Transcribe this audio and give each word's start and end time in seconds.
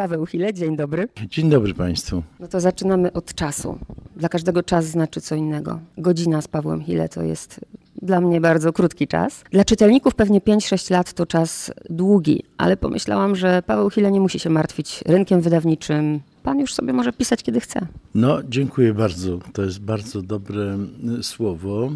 Paweł 0.00 0.26
Chile, 0.26 0.54
dzień 0.54 0.76
dobry. 0.76 1.08
Dzień 1.28 1.50
dobry 1.50 1.74
Państwu. 1.74 2.22
No 2.40 2.48
to 2.48 2.60
zaczynamy 2.60 3.12
od 3.12 3.34
czasu. 3.34 3.78
Dla 4.16 4.28
każdego 4.28 4.62
czas 4.62 4.84
znaczy 4.84 5.20
co 5.20 5.34
innego. 5.34 5.80
Godzina 5.98 6.42
z 6.42 6.48
Pawłem 6.48 6.84
Chile 6.84 7.08
to 7.08 7.22
jest 7.22 7.60
dla 8.02 8.20
mnie 8.20 8.40
bardzo 8.40 8.72
krótki 8.72 9.08
czas. 9.08 9.44
Dla 9.50 9.64
czytelników 9.64 10.14
pewnie 10.14 10.40
5-6 10.40 10.90
lat 10.90 11.12
to 11.12 11.26
czas 11.26 11.72
długi, 11.90 12.42
ale 12.58 12.76
pomyślałam, 12.76 13.36
że 13.36 13.62
Paweł 13.66 13.90
Chile 13.90 14.10
nie 14.10 14.20
musi 14.20 14.38
się 14.38 14.50
martwić 14.50 15.02
rynkiem 15.06 15.40
wydawniczym. 15.40 16.20
Pan 16.42 16.60
już 16.60 16.74
sobie 16.74 16.92
może 16.92 17.12
pisać 17.12 17.42
kiedy 17.42 17.60
chce. 17.60 17.86
No, 18.14 18.38
dziękuję 18.48 18.94
bardzo. 18.94 19.38
To 19.52 19.62
jest 19.62 19.80
bardzo 19.80 20.22
dobre 20.22 20.78
y, 21.18 21.22
słowo. 21.22 21.92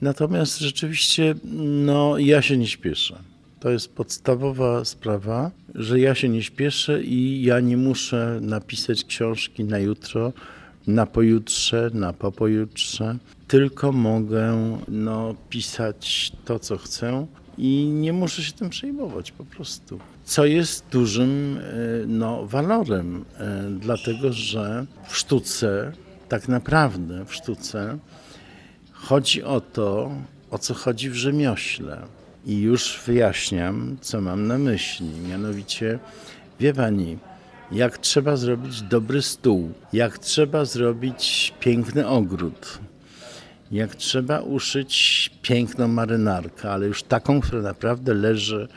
Natomiast 0.00 0.58
rzeczywiście, 0.58 1.34
no, 1.84 2.18
ja 2.18 2.42
się 2.42 2.56
nie 2.56 2.66
śpieszę. 2.66 3.33
To 3.64 3.70
jest 3.70 3.94
podstawowa 3.94 4.84
sprawa, 4.84 5.50
że 5.74 6.00
ja 6.00 6.14
się 6.14 6.28
nie 6.28 6.42
śpieszę 6.42 7.02
i 7.02 7.42
ja 7.42 7.60
nie 7.60 7.76
muszę 7.76 8.38
napisać 8.42 9.04
książki 9.04 9.64
na 9.64 9.78
jutro, 9.78 10.32
na 10.86 11.06
pojutrze, 11.06 11.90
na 11.94 12.12
popojutrze, 12.12 13.16
tylko 13.48 13.92
mogę 13.92 14.78
no, 14.88 15.34
pisać 15.48 16.32
to, 16.44 16.58
co 16.58 16.78
chcę 16.78 17.26
i 17.58 17.84
nie 17.84 18.12
muszę 18.12 18.42
się 18.42 18.52
tym 18.52 18.70
przejmować 18.70 19.32
po 19.32 19.44
prostu. 19.44 19.98
Co 20.24 20.44
jest 20.44 20.84
dużym 20.92 21.58
e, 21.58 21.62
no, 22.06 22.46
walorem, 22.46 23.24
e, 23.38 23.70
dlatego 23.80 24.32
że 24.32 24.86
w 25.08 25.16
sztuce, 25.16 25.92
tak 26.28 26.48
naprawdę 26.48 27.24
w 27.24 27.34
sztuce, 27.34 27.98
chodzi 28.92 29.42
o 29.42 29.60
to, 29.60 30.10
o 30.50 30.58
co 30.58 30.74
chodzi 30.74 31.10
w 31.10 31.14
rzemiośle. 31.14 32.02
I 32.46 32.60
już 32.60 33.00
wyjaśniam, 33.06 33.96
co 34.00 34.20
mam 34.20 34.46
na 34.46 34.58
myśli. 34.58 35.06
Mianowicie, 35.28 35.98
wie 36.60 36.74
pani, 36.74 37.18
jak 37.72 37.98
trzeba 37.98 38.36
zrobić 38.36 38.82
dobry 38.82 39.22
stół, 39.22 39.72
jak 39.92 40.18
trzeba 40.18 40.64
zrobić 40.64 41.54
piękny 41.60 42.08
ogród, 42.08 42.78
jak 43.70 43.94
trzeba 43.94 44.40
uszyć 44.40 45.30
piękną 45.42 45.88
marynarkę, 45.88 46.70
ale 46.70 46.86
już 46.86 47.02
taką, 47.02 47.40
która 47.40 47.62
naprawdę 47.62 48.14
leży 48.14 48.68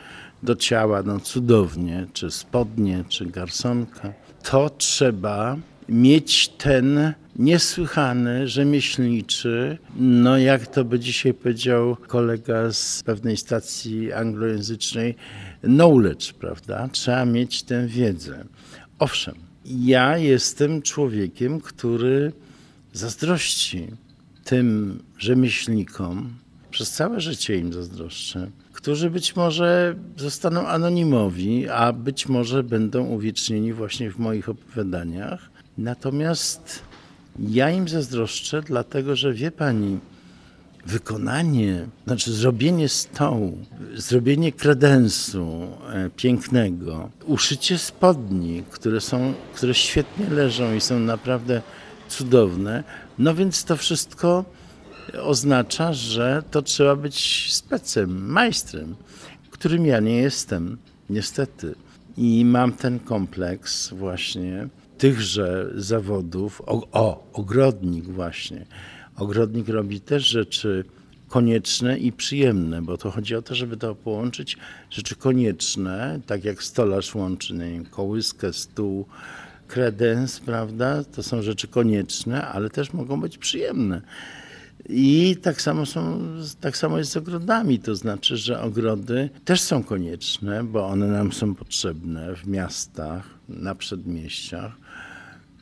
do 0.42 0.56
ciała, 0.56 1.02
no 1.02 1.20
cudownie, 1.20 2.06
czy 2.12 2.30
spodnie, 2.30 3.04
czy 3.08 3.26
garsonka, 3.26 4.12
to 4.42 4.70
trzeba 4.70 5.56
mieć 5.88 6.48
ten 6.48 7.14
niesłychany, 7.36 8.48
rzemieślniczy, 8.48 9.78
no 9.96 10.38
jak 10.38 10.66
to 10.66 10.84
by 10.84 11.00
dzisiaj 11.00 11.34
powiedział 11.34 11.96
kolega 11.96 12.72
z 12.72 13.02
pewnej 13.02 13.36
stacji 13.36 14.12
anglojęzycznej, 14.12 15.14
knowledge, 15.60 16.32
prawda? 16.32 16.88
Trzeba 16.92 17.24
mieć 17.24 17.62
tę 17.62 17.86
wiedzę. 17.86 18.44
Owszem, 18.98 19.34
ja 19.64 20.18
jestem 20.18 20.82
człowiekiem, 20.82 21.60
który 21.60 22.32
zazdrości 22.92 23.86
tym 24.44 24.98
rzemieślnikom, 25.18 26.34
przez 26.70 26.90
całe 26.90 27.20
życie 27.20 27.56
im 27.56 27.72
zazdroszczę, 27.72 28.50
którzy 28.72 29.10
być 29.10 29.36
może 29.36 29.94
zostaną 30.16 30.66
anonimowi, 30.66 31.68
a 31.68 31.92
być 31.92 32.28
może 32.28 32.62
będą 32.62 33.04
uwiecznieni 33.04 33.72
właśnie 33.72 34.10
w 34.10 34.18
moich 34.18 34.48
opowiadaniach. 34.48 35.50
Natomiast 35.78 36.82
ja 37.38 37.70
im 37.70 37.88
zazdroszczę, 37.88 38.62
dlatego 38.62 39.16
że 39.16 39.32
wie 39.32 39.50
pani, 39.50 39.98
wykonanie, 40.86 41.86
znaczy 42.06 42.32
zrobienie 42.32 42.88
stołu, 42.88 43.58
zrobienie 43.94 44.52
kredensu 44.52 45.68
e, 45.92 46.10
pięknego, 46.16 47.10
uszycie 47.26 47.78
spodni, 47.78 48.64
które 48.70 49.00
są, 49.00 49.34
które 49.54 49.74
świetnie 49.74 50.28
leżą 50.30 50.74
i 50.74 50.80
są 50.80 50.98
naprawdę 50.98 51.62
cudowne, 52.08 52.84
no 53.18 53.34
więc 53.34 53.64
to 53.64 53.76
wszystko 53.76 54.44
oznacza, 55.22 55.92
że 55.92 56.42
to 56.50 56.62
trzeba 56.62 56.96
być 56.96 57.48
specem, 57.52 58.30
majstrem, 58.30 58.96
którym 59.50 59.86
ja 59.86 60.00
nie 60.00 60.16
jestem, 60.16 60.78
niestety. 61.10 61.74
I 62.16 62.44
mam 62.44 62.72
ten 62.72 62.98
kompleks 62.98 63.88
właśnie 63.88 64.68
tychże 64.98 65.70
zawodów. 65.74 66.62
O, 66.66 66.88
o 66.92 67.30
ogrodnik 67.32 68.04
właśnie. 68.04 68.66
Ogrodnik 69.16 69.68
robi 69.68 70.00
też 70.00 70.28
rzeczy 70.28 70.84
konieczne 71.28 71.98
i 71.98 72.12
przyjemne, 72.12 72.82
bo 72.82 72.96
to 72.96 73.10
chodzi 73.10 73.34
o 73.34 73.42
to, 73.42 73.54
żeby 73.54 73.76
to 73.76 73.94
połączyć 73.94 74.56
rzeczy 74.90 75.16
konieczne, 75.16 76.20
tak 76.26 76.44
jak 76.44 76.62
stolarz 76.62 77.14
łączy 77.14 77.54
nie 77.54 77.70
wiem, 77.70 77.84
kołyskę, 77.84 78.52
stół, 78.52 79.06
kredens, 79.68 80.40
prawda? 80.40 81.04
To 81.04 81.22
są 81.22 81.42
rzeczy 81.42 81.68
konieczne, 81.68 82.48
ale 82.48 82.70
też 82.70 82.92
mogą 82.92 83.20
być 83.20 83.38
przyjemne. 83.38 84.02
I 84.88 85.36
tak 85.42 85.62
samo, 85.62 85.86
są, 85.86 86.20
tak 86.60 86.76
samo 86.76 86.98
jest 86.98 87.10
z 87.10 87.16
ogrodami, 87.16 87.78
to 87.78 87.96
znaczy, 87.96 88.36
że 88.36 88.60
ogrody 88.60 89.30
też 89.44 89.60
są 89.60 89.82
konieczne, 89.82 90.64
bo 90.64 90.86
one 90.86 91.06
nam 91.06 91.32
są 91.32 91.54
potrzebne 91.54 92.36
w 92.36 92.46
miastach, 92.46 93.28
na 93.48 93.74
przedmieściach. 93.74 94.87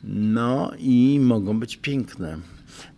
No 0.03 0.71
i 0.79 1.19
mogą 1.21 1.59
być 1.59 1.77
piękne. 1.77 2.37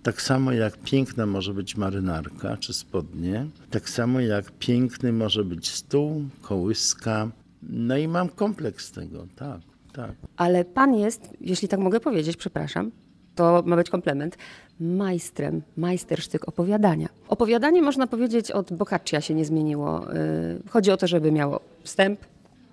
Tak 0.03 0.21
samo 0.21 0.51
jak 0.51 0.77
piękna 0.77 1.25
może 1.25 1.53
być 1.53 1.77
marynarka 1.77 2.57
czy 2.57 2.73
spodnie, 2.73 3.45
tak 3.69 3.89
samo 3.89 4.19
jak 4.19 4.51
piękny 4.51 5.13
może 5.13 5.43
być 5.43 5.69
stół, 5.69 6.23
kołyska. 6.41 7.31
No 7.63 7.97
i 7.97 8.07
mam 8.07 8.29
kompleks 8.29 8.91
tego, 8.91 9.27
tak, 9.35 9.61
tak. 9.93 10.11
Ale 10.37 10.65
pan 10.65 10.95
jest, 10.95 11.29
jeśli 11.41 11.67
tak 11.67 11.79
mogę 11.79 11.99
powiedzieć, 11.99 12.37
przepraszam, 12.37 12.91
to 13.35 13.63
ma 13.65 13.75
być 13.75 13.89
komplement, 13.89 14.37
majstrem, 14.79 15.61
majstersztyk 15.77 16.47
opowiadania. 16.47 17.09
Opowiadanie, 17.27 17.81
można 17.81 18.07
powiedzieć, 18.07 18.51
od 18.51 18.73
Boccaccia 18.73 19.21
się 19.21 19.33
nie 19.33 19.45
zmieniło. 19.45 20.13
Y, 20.13 20.69
chodzi 20.69 20.91
o 20.91 20.97
to, 20.97 21.07
żeby 21.07 21.31
miało 21.31 21.59
wstęp, 21.83 22.19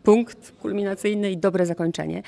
punkt 0.06 0.52
kulminacyjny 0.62 1.30
i 1.30 1.36
dobre 1.36 1.66
zakończenie. 1.66 2.22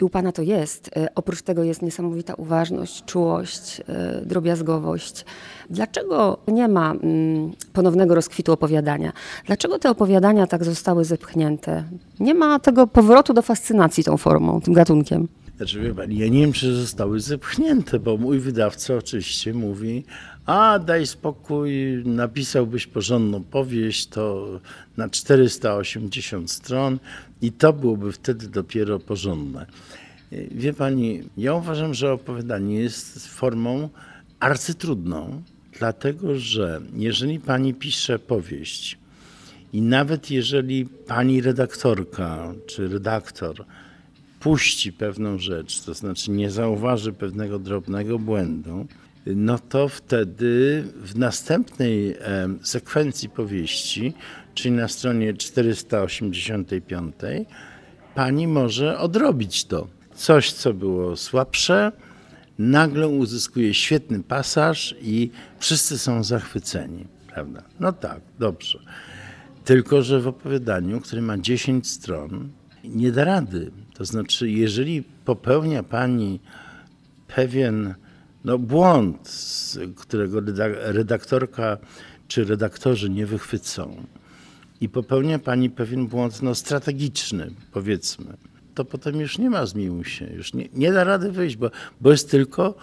I 0.00 0.04
u 0.04 0.08
Pana 0.08 0.32
to 0.32 0.42
jest. 0.42 0.88
Y, 0.88 1.06
oprócz 1.14 1.42
tego 1.42 1.64
jest 1.64 1.82
niesamowita 1.82 2.34
uważność, 2.34 3.04
czułość, 3.04 3.80
y, 3.80 4.26
drobiazgowość. 4.26 5.24
Dlaczego 5.70 6.38
nie 6.48 6.68
ma 6.68 6.92
mm, 6.92 7.52
ponownego 7.72 8.14
rozkwitu 8.14 8.52
opowiadania? 8.52 9.12
Dlaczego 9.46 9.78
te 9.78 9.90
opowiadania 9.90 10.46
tak 10.46 10.64
zostały 10.64 11.04
zepchnięte? 11.04 11.84
Nie 12.20 12.34
ma 12.34 12.58
tego 12.58 12.86
powrotu 12.86 13.34
do 13.34 13.42
fascynacji 13.42 14.04
tą 14.04 14.16
formą, 14.16 14.60
tym 14.60 14.74
gatunkiem. 14.74 15.28
Znaczy, 15.56 15.80
wie 15.80 15.94
pani, 15.94 16.18
ja 16.18 16.28
nie 16.28 16.40
wiem, 16.40 16.52
czy 16.52 16.74
zostały 16.74 17.20
zepchnięte, 17.20 17.98
bo 17.98 18.16
mój 18.16 18.38
wydawca 18.38 18.94
oczywiście 18.94 19.54
mówi, 19.54 20.04
a 20.46 20.78
daj 20.78 21.06
spokój, 21.06 21.70
napisałbyś 22.04 22.86
porządną 22.86 23.44
powieść, 23.44 24.06
to 24.06 24.48
na 24.96 25.08
480 25.08 26.50
stron 26.50 26.98
i 27.42 27.52
to 27.52 27.72
byłoby 27.72 28.12
wtedy 28.12 28.48
dopiero 28.48 28.98
porządne. 28.98 29.66
Wie 30.50 30.72
pani, 30.72 31.22
ja 31.36 31.54
uważam, 31.54 31.94
że 31.94 32.12
opowiadanie 32.12 32.80
jest 32.80 33.26
formą 33.28 33.88
arcytrudną, 34.40 35.42
dlatego 35.78 36.38
że 36.38 36.80
jeżeli 36.96 37.40
pani 37.40 37.74
pisze 37.74 38.18
powieść 38.18 38.98
i 39.72 39.82
nawet 39.82 40.30
jeżeli 40.30 40.86
pani 40.86 41.40
redaktorka 41.40 42.54
czy 42.66 42.88
redaktor 42.88 43.64
puści 44.40 44.92
pewną 44.92 45.38
rzecz, 45.38 45.80
to 45.80 45.94
znaczy 45.94 46.30
nie 46.30 46.50
zauważy 46.50 47.12
pewnego 47.12 47.58
drobnego 47.58 48.18
błędu, 48.18 48.86
no 49.26 49.58
to 49.58 49.88
wtedy 49.88 50.84
w 50.96 51.18
następnej 51.18 52.16
sekwencji 52.62 53.28
powieści, 53.28 54.12
czyli 54.54 54.74
na 54.74 54.88
stronie 54.88 55.34
485, 55.34 57.14
pani 58.14 58.46
może 58.46 58.98
odrobić 58.98 59.64
to. 59.64 59.88
Coś, 60.14 60.52
co 60.52 60.74
było 60.74 61.16
słabsze, 61.16 61.92
nagle 62.58 63.08
uzyskuje 63.08 63.74
świetny 63.74 64.22
pasaż 64.22 64.94
i 65.02 65.30
wszyscy 65.58 65.98
są 65.98 66.24
zachwyceni, 66.24 67.06
prawda? 67.28 67.62
No 67.80 67.92
tak, 67.92 68.20
dobrze. 68.38 68.78
Tylko, 69.64 70.02
że 70.02 70.20
w 70.20 70.28
opowiadaniu, 70.28 71.00
które 71.00 71.22
ma 71.22 71.38
10 71.38 71.90
stron, 71.90 72.48
nie 72.84 73.12
da 73.12 73.24
rady. 73.24 73.70
To 73.94 74.04
znaczy, 74.04 74.50
jeżeli 74.50 75.02
popełnia 75.02 75.82
pani 75.82 76.40
pewien 77.26 77.94
no, 78.44 78.58
błąd, 78.58 79.30
którego 79.96 80.40
redaktorka 80.82 81.78
czy 82.28 82.44
redaktorzy 82.44 83.10
nie 83.10 83.26
wychwycą, 83.26 84.06
i 84.80 84.88
popełnia 84.88 85.38
pani 85.38 85.70
pewien 85.70 86.06
błąd 86.06 86.42
no, 86.42 86.54
strategiczny, 86.54 87.50
powiedzmy, 87.72 88.36
to 88.74 88.84
potem 88.84 89.20
już 89.20 89.38
nie 89.38 89.50
ma 89.50 89.66
zmiłuj 89.66 90.04
się, 90.04 90.26
już 90.26 90.54
nie, 90.54 90.68
nie 90.74 90.92
da 90.92 91.04
rady 91.04 91.32
wyjść, 91.32 91.56
bo, 91.56 91.70
bo 92.00 92.10
jest 92.10 92.30
tylko 92.30 92.74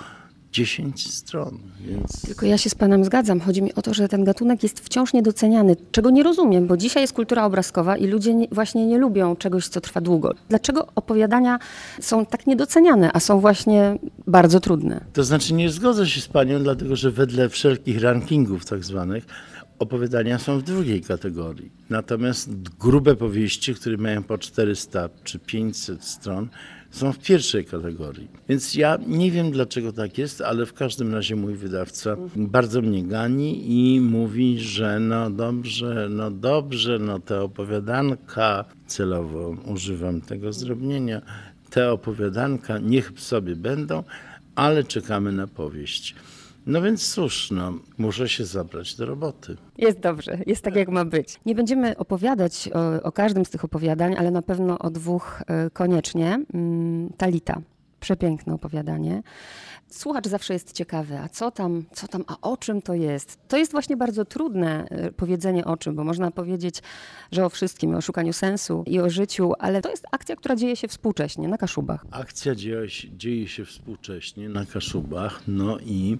10 0.52 1.14
stron, 1.14 1.60
więc 1.82 2.22
Tylko 2.22 2.46
ja 2.46 2.58
się 2.58 2.70
z 2.70 2.76
panem 2.76 3.06
zgadzam. 3.06 3.40
Chodzi 3.40 3.62
mi 3.62 3.74
o 3.74 3.82
to, 3.82 3.94
że 3.94 4.08
ten 4.08 4.24
gatunek 4.24 4.64
jest 4.64 4.80
wciąż 4.80 5.14
niedoceniany, 5.14 5.76
czego 5.92 6.10
nie 6.10 6.24
rozumiem, 6.24 6.68
bo 6.68 6.78
dzisiaj 6.78 7.04
jest 7.04 7.14
kultura 7.14 7.46
obrazkowa 7.46 7.98
i 7.98 8.08
ludzie 8.08 8.34
nie, 8.34 8.48
właśnie 8.52 8.86
nie 8.86 8.98
lubią 8.98 9.36
czegoś, 9.36 9.68
co 9.68 9.82
trwa 9.82 10.02
długo. 10.02 10.34
Dlaczego 10.50 10.88
opowiadania 10.96 11.60
są 12.02 12.26
tak 12.26 12.48
niedoceniane, 12.48 13.12
a 13.14 13.20
są 13.20 13.40
właśnie 13.40 14.00
bardzo 14.28 14.60
trudne? 14.60 15.06
To 15.14 15.24
znaczy 15.24 15.54
nie 15.54 15.70
zgodzę 15.70 16.08
się 16.08 16.22
z 16.22 16.28
panią, 16.28 16.60
dlatego 16.64 16.96
że 16.96 17.12
wedle 17.12 17.50
wszelkich 17.50 18.02
rankingów 18.02 18.66
tak 18.66 18.84
zwanych 18.84 19.26
opowiadania 19.80 20.40
są 20.40 20.60
w 20.60 20.64
drugiej 20.64 21.02
kategorii. 21.02 21.72
Natomiast 21.90 22.50
grube 22.80 23.16
powieści, 23.16 23.76
które 23.76 23.98
mają 23.98 24.24
po 24.24 24.38
400 24.38 25.10
czy 25.24 25.40
500 25.40 26.04
stron, 26.04 26.50
są 26.92 27.14
w 27.14 27.20
pierwszej 27.20 27.66
kategorii. 27.66 28.28
Więc 28.50 28.76
ja 28.76 28.98
nie 29.08 29.32
wiem 29.32 29.52
dlaczego 29.52 29.94
tak 29.94 30.18
jest, 30.18 30.42
ale 30.42 30.66
w 30.66 30.74
każdym 30.74 31.14
razie 31.14 31.36
mój 31.36 31.56
wydawca 31.56 32.18
bardzo 32.36 32.82
mnie 32.82 33.04
gani 33.04 33.64
i 33.96 34.02
mówi, 34.02 34.60
że 34.60 35.00
no 35.00 35.30
dobrze, 35.30 36.08
no 36.10 36.32
dobrze, 36.32 37.00
no 37.00 37.20
te 37.20 37.42
opowiadanka, 37.42 38.66
celowo 38.88 39.56
używam 39.66 40.22
tego 40.22 40.54
zdrobnienia, 40.54 41.22
te 41.70 41.92
opowiadanka 41.92 42.78
niech 42.80 43.12
sobie 43.16 43.56
będą, 43.56 44.04
ale 44.56 44.84
czekamy 44.84 45.32
na 45.32 45.48
powieść. 45.48 46.16
No 46.66 46.82
więc 46.82 47.14
cóż, 47.14 47.52
no, 47.52 47.74
muszę 47.98 48.30
się 48.30 48.46
zabrać 48.46 48.96
do 48.96 49.06
roboty. 49.06 49.58
Jest 49.78 50.00
dobrze, 50.00 50.38
jest 50.48 50.64
tak 50.64 50.76
jak 50.76 50.90
ma 50.90 51.06
być. 51.06 51.40
Nie 51.46 51.56
będziemy 51.56 51.98
opowiadać 51.98 52.70
o, 52.74 53.04
o 53.04 53.12
każdym 53.12 53.46
z 53.46 53.50
tych 53.50 53.66
opowiadań, 53.66 54.16
ale 54.18 54.32
na 54.32 54.42
pewno 54.42 54.80
o 54.80 54.90
dwóch 54.90 55.42
e, 55.48 55.70
koniecznie. 55.70 56.40
Mm, 56.54 57.10
Talita, 57.18 57.62
przepiękne 58.00 58.54
opowiadanie. 58.54 59.24
Słuchacz 59.92 60.28
zawsze 60.28 60.54
jest 60.54 60.74
ciekawy, 60.74 61.18
a 61.18 61.30
co 61.30 61.52
tam, 61.52 61.86
co 61.94 62.08
tam, 62.08 62.24
a 62.28 62.38
o 62.42 62.58
czym 62.58 62.82
to 62.82 62.94
jest? 62.94 63.40
To 63.48 63.58
jest 63.58 63.72
właśnie 63.72 63.98
bardzo 63.98 64.26
trudne 64.26 64.86
e, 64.90 65.12
powiedzenie 65.12 65.66
o 65.66 65.78
czym, 65.78 65.96
bo 65.96 66.04
można 66.04 66.32
powiedzieć, 66.32 66.82
że 67.32 67.46
o 67.46 67.50
wszystkim, 67.50 67.96
o 67.96 68.02
szukaniu 68.02 68.34
sensu 68.34 68.84
i 68.88 69.00
o 69.00 69.10
życiu, 69.10 69.54
ale 69.60 69.82
to 69.82 69.90
jest 69.90 70.06
akcja, 70.12 70.36
która 70.36 70.56
dzieje 70.56 70.76
się 70.76 70.88
współcześnie 70.88 71.48
na 71.48 71.58
Kaszubach. 71.58 72.06
Akcja 72.12 72.56
dzieje 72.56 72.90
się, 72.90 73.18
dzieje 73.18 73.48
się 73.48 73.66
współcześnie 73.66 74.50
na 74.50 74.66
Kaszubach, 74.66 75.42
no 75.48 75.80
i 75.80 76.18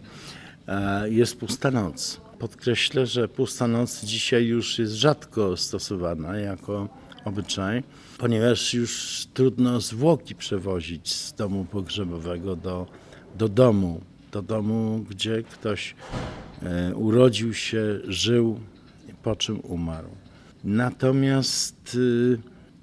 e, 0.68 1.10
jest 1.10 1.40
pusta 1.40 1.72
noc. 1.72 2.22
Podkreślę, 2.40 3.06
że 3.06 3.28
pusta 3.28 3.68
noc 3.68 4.04
dzisiaj 4.04 4.46
już 4.46 4.80
jest 4.80 4.94
rzadko 4.94 5.58
stosowana 5.58 6.38
jako 6.38 6.88
obyczaj, 7.26 7.84
ponieważ 8.18 8.74
już 8.74 9.28
trudno 9.34 9.82
zwłoki 9.82 10.36
przewozić 10.36 11.14
z 11.14 11.34
domu 11.34 11.66
pogrzebowego 11.72 12.56
do, 12.56 12.88
do 13.38 13.50
domu, 13.50 14.02
do 14.32 14.42
domu, 14.42 15.06
gdzie 15.10 15.44
ktoś 15.44 15.96
e, 16.62 16.96
urodził 16.96 17.54
się, 17.54 18.00
żył, 18.08 18.60
po 19.24 19.36
czym 19.36 19.60
umarł. 19.60 20.10
Natomiast 20.64 21.96
y, 21.96 22.38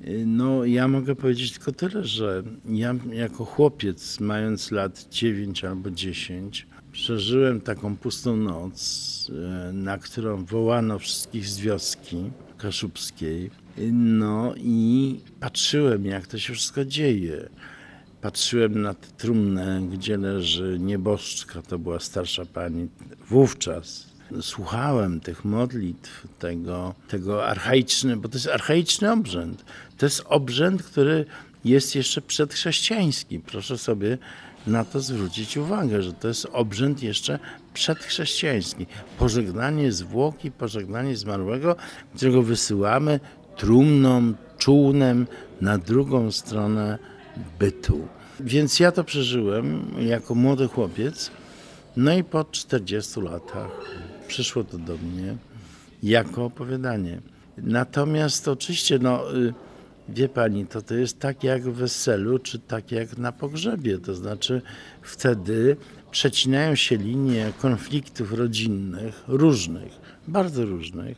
y, 0.09 0.27
no, 0.27 0.65
ja 0.65 0.89
mogę 0.89 1.15
powiedzieć 1.15 1.53
tylko 1.53 1.73
tyle, 1.73 2.05
że 2.05 2.43
ja 2.69 2.95
jako 3.12 3.45
chłopiec, 3.45 4.21
mając 4.21 4.71
lat 4.71 5.06
9 5.11 5.65
albo 5.65 5.91
10, 5.91 6.67
przeżyłem 6.93 7.61
taką 7.61 7.97
pustą 7.97 8.37
noc, 8.37 9.31
e, 9.31 9.73
na 9.73 9.99
którą 9.99 10.44
wołano 10.44 10.99
wszystkich 10.99 11.47
z 11.47 11.59
wioski 11.59 12.31
kaszubskiej. 12.59 13.51
No 13.93 14.55
i 14.56 15.21
patrzyłem, 15.41 16.06
jak 16.06 16.27
to 16.27 16.39
się 16.39 16.53
wszystko 16.53 16.85
dzieje. 16.85 17.49
Patrzyłem 18.23 18.82
na 18.82 18.94
trumnę, 18.94 19.82
gdzie 19.93 20.17
leży 20.17 20.79
nieboszczka, 20.81 21.62
to 21.62 21.79
była 21.79 22.00
starsza 22.00 22.44
pani 22.44 22.88
wówczas. 23.29 24.06
Słuchałem 24.41 25.20
tych 25.20 25.44
modlitw, 25.44 26.26
tego, 26.38 26.94
tego 27.09 27.47
archaiczny, 27.47 28.17
bo 28.17 28.29
to 28.29 28.35
jest 28.35 28.49
archaiczny 28.49 29.12
obrzęd. 29.12 29.65
To 29.99 30.06
jest 30.06 30.25
obrzęd, 30.26 30.82
który 30.82 31.25
jest 31.65 31.94
jeszcze 31.94 32.20
przedchrześcijański. 32.20 33.41
Proszę 33.41 33.79
sobie 33.79 34.19
na 34.67 34.85
to 34.85 35.00
zwrócić 35.00 35.56
uwagę, 35.56 36.03
że 36.03 36.12
to 36.12 36.29
jest 36.29 36.47
obrzęd 36.53 37.03
jeszcze 37.03 37.38
przedchrześcijański. 37.75 38.87
Pożegnanie 39.19 39.93
zwłoki, 39.93 40.50
pożegnanie 40.50 41.17
zmarłego, 41.17 41.76
którego 42.15 42.43
wysyłamy 42.43 43.20
trumną, 43.56 44.35
czółnem 44.59 45.26
na 45.61 45.79
drugą 45.79 46.32
stronę 46.32 46.99
bytu. 47.58 48.08
Więc 48.40 48.81
ja 48.81 48.93
to 48.93 49.05
przeżyłem 49.05 49.94
jako 49.99 50.35
młody 50.35 50.69
chłopiec. 50.69 51.31
No 51.96 52.14
i 52.14 52.25
po 52.25 52.44
40 52.44 53.20
latach 53.20 53.70
przyszło 54.29 54.64
to 54.64 54.79
do 54.79 54.96
mnie 54.96 55.37
jako 56.02 56.44
opowiadanie. 56.44 57.20
Natomiast 57.58 58.49
oczywiście, 58.49 58.99
no, 58.99 59.37
y, 59.37 59.55
wie 60.08 60.29
pani, 60.29 60.67
to, 60.67 60.82
to 60.82 60.94
jest 60.94 61.19
tak 61.19 61.44
jak 61.44 61.62
w 61.62 61.73
weselu, 61.73 62.38
czy 62.38 62.58
tak 62.58 62.93
jak 62.93 63.19
na 63.19 63.32
pogrzebie. 63.32 63.99
To 63.99 64.14
znaczy 64.14 64.62
wtedy 65.02 65.76
przecinają 66.11 66.75
się 66.75 66.96
linie 66.96 67.52
konfliktów 67.61 68.32
rodzinnych, 68.32 69.23
różnych, 69.29 69.93
bardzo 70.29 70.64
różnych. 70.64 71.17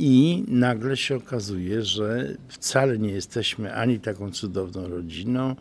I 0.00 0.44
nagle 0.48 0.96
się 0.96 1.16
okazuje, 1.16 1.82
że 1.82 2.34
wcale 2.48 2.98
nie 2.98 3.10
jesteśmy 3.10 3.74
ani 3.74 4.00
taką 4.00 4.30
cudowną 4.30 4.88
rodziną, 4.88 5.56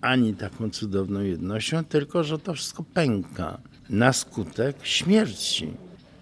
ani 0.00 0.34
taką 0.34 0.70
cudowną 0.70 1.20
jednością, 1.20 1.84
tylko 1.84 2.24
że 2.24 2.38
to 2.38 2.54
wszystko 2.54 2.84
pęka 2.94 3.58
na 3.90 4.12
skutek 4.12 4.76
śmierci. 4.82 5.68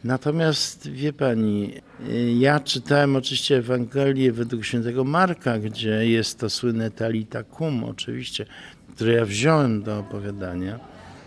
Natomiast 0.05 0.91
wie 0.91 1.13
pani, 1.13 1.73
ja 2.39 2.61
czytałem 2.61 3.17
oczywiście 3.17 3.57
Ewangelię 3.57 4.33
według 4.33 4.65
świętego 4.65 5.05
Marka, 5.05 5.59
gdzie 5.59 6.09
jest 6.09 6.39
to 6.39 6.51
słynne 6.51 6.91
Talita 6.91 7.43
Kum, 7.43 7.85
oczywiście, 7.85 8.47
które 8.95 9.13
ja 9.13 9.25
wziąłem 9.25 9.83
do 9.83 9.99
opowiadania 9.99 10.81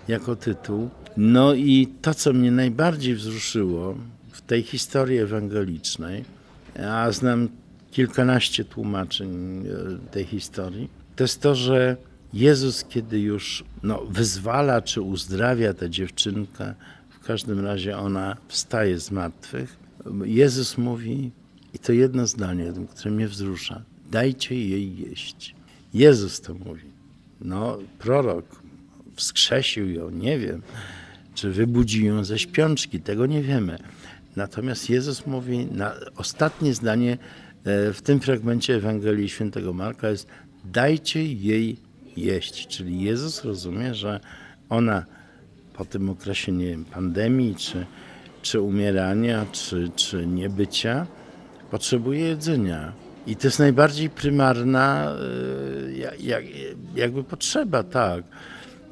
jako 0.08 0.36
tytuł. 0.36 0.90
No 1.18 1.54
i 1.54 1.88
to, 2.02 2.14
co 2.14 2.34
mnie 2.34 2.52
najbardziej 2.52 3.16
wzruszyło 3.16 3.96
tej 4.50 4.64
historii 4.64 5.18
ewangelicznej, 5.18 6.26
a 6.88 7.12
znam 7.12 7.50
kilkanaście 7.92 8.66
tłumaczeń 8.66 9.64
e, 9.68 10.12
tej 10.12 10.26
historii, 10.26 10.90
to 11.16 11.24
jest 11.24 11.42
to, 11.42 11.56
że 11.56 11.98
Jezus, 12.34 12.86
kiedy 12.90 13.20
już 13.20 13.64
no, 13.84 14.06
wyzwala 14.06 14.82
czy 14.82 15.02
uzdrawia 15.02 15.74
tę 15.74 15.90
dziewczynkę, 15.90 16.74
w 17.10 17.20
każdym 17.26 17.60
razie 17.66 17.98
ona 17.98 18.38
wstaje 18.48 19.00
z 19.00 19.12
martwych, 19.12 19.78
Jezus 20.24 20.78
mówi, 20.78 21.32
i 21.74 21.80
to 21.80 21.92
jedno 21.94 22.28
zdanie, 22.28 22.74
które 22.90 23.12
mnie 23.12 23.28
wzrusza, 23.28 23.82
dajcie 24.12 24.56
jej 24.70 24.98
jeść. 24.98 25.56
Jezus 25.94 26.42
to 26.42 26.54
mówi. 26.54 26.90
No, 27.42 27.78
prorok 28.00 28.46
wskrzesił 29.16 29.90
ją, 29.90 30.10
nie 30.10 30.40
wiem, 30.40 30.62
czy 31.36 31.52
wybudził 31.52 32.06
ją 32.06 32.24
ze 32.24 32.40
śpiączki, 32.40 33.00
tego 33.00 33.26
nie 33.26 33.42
wiemy. 33.44 33.80
Natomiast 34.36 34.90
Jezus 34.90 35.26
mówi, 35.26 35.66
na, 35.72 35.94
ostatnie 36.16 36.74
zdanie 36.74 37.18
e, 37.64 37.94
w 37.94 38.02
tym 38.02 38.20
fragmencie 38.20 38.76
Ewangelii 38.76 39.30
Świętego 39.30 39.74
Marka 39.74 40.10
jest 40.10 40.28
dajcie 40.66 41.26
jej 41.26 41.78
jeść. 42.18 42.68
Czyli 42.68 43.02
Jezus 43.02 43.44
rozumie, 43.44 43.96
że 43.96 44.20
ona 44.70 45.06
po 45.74 45.86
tym 45.86 46.10
okresie 46.10 46.52
nie 46.52 46.66
wiem, 46.66 46.86
pandemii, 46.86 47.56
czy, 47.56 47.86
czy 48.42 48.62
umierania, 48.62 49.46
czy, 49.52 49.92
czy 49.96 50.28
niebycia, 50.28 51.08
potrzebuje 51.72 52.20
jedzenia. 52.20 52.94
I 53.28 53.36
to 53.36 53.48
jest 53.48 53.60
najbardziej 53.60 54.10
prymarna 54.10 55.12
e, 55.88 55.92
jak, 55.92 56.22
jak, 56.22 56.44
jakby 56.96 57.24
potrzeba, 57.24 57.84
tak. 57.84 58.24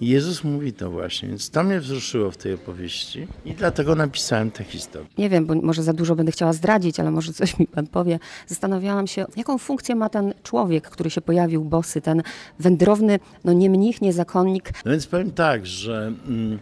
Jezus 0.01 0.43
mówi 0.43 0.73
to 0.73 0.91
właśnie, 0.91 1.29
więc 1.29 1.49
to 1.49 1.63
mnie 1.63 1.79
wzruszyło 1.79 2.31
w 2.31 2.37
tej 2.37 2.53
opowieści 2.53 3.27
i 3.45 3.53
dlatego 3.53 3.95
napisałem 3.95 4.51
tę 4.51 4.63
historię. 4.63 5.07
Nie 5.17 5.29
wiem, 5.29 5.45
bo 5.45 5.55
może 5.55 5.83
za 5.83 5.93
dużo 5.93 6.15
będę 6.15 6.31
chciała 6.31 6.53
zdradzić, 6.53 6.99
ale 6.99 7.11
może 7.11 7.33
coś 7.33 7.59
mi 7.59 7.67
pan 7.67 7.87
powie. 7.87 8.19
Zastanawiałam 8.47 9.07
się, 9.07 9.25
jaką 9.37 9.57
funkcję 9.57 9.95
ma 9.95 10.09
ten 10.09 10.33
człowiek, 10.43 10.89
który 10.89 11.09
się 11.09 11.21
pojawił 11.21 11.63
bosy, 11.63 12.01
ten 12.01 12.23
wędrowny, 12.59 13.19
no 13.43 13.53
nie 13.53 13.69
mnich, 13.69 14.01
nie 14.01 14.13
zakonnik. 14.13 14.71
No 14.85 14.91
więc 14.91 15.07
powiem 15.07 15.31
tak, 15.31 15.65
że 15.65 16.13
mm, 16.27 16.59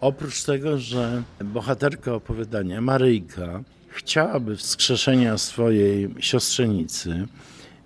oprócz 0.00 0.44
tego, 0.44 0.78
że 0.78 1.22
bohaterka 1.44 2.14
opowiadania, 2.14 2.80
Maryjka, 2.80 3.62
chciałaby 3.88 4.56
wskrzeszenia 4.56 5.38
swojej 5.38 6.14
siostrzenicy, 6.20 7.26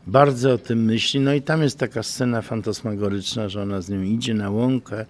bardzo 0.06 0.52
o 0.52 0.58
tym 0.58 0.84
myśli. 0.84 1.20
No 1.20 1.34
i 1.34 1.42
tam 1.42 1.62
jest 1.62 1.78
taka 1.78 2.02
scena 2.02 2.42
fantasmagoryczna, 2.42 3.48
że 3.48 3.62
ona 3.62 3.80
z 3.80 3.88
nią 3.88 4.02
idzie 4.02 4.34
na 4.34 4.50
łąkę, 4.50 5.06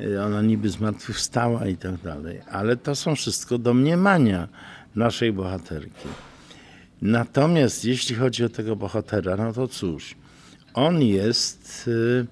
y, 0.00 0.22
ona 0.22 0.42
niby 0.42 0.68
zmartwychwstała 0.68 1.66
i 1.66 1.76
tak 1.76 2.02
dalej. 2.02 2.40
Ale 2.50 2.76
to 2.76 2.94
są 2.94 3.14
wszystko 3.14 3.58
domniemania 3.58 4.48
naszej 4.94 5.32
bohaterki. 5.32 6.08
Natomiast 7.02 7.84
jeśli 7.84 8.16
chodzi 8.16 8.44
o 8.44 8.48
tego 8.48 8.76
bohatera, 8.76 9.36
no 9.36 9.52
to 9.52 9.68
cóż, 9.68 10.14
on 10.74 11.02
jest 11.02 11.84
y, 11.88 12.26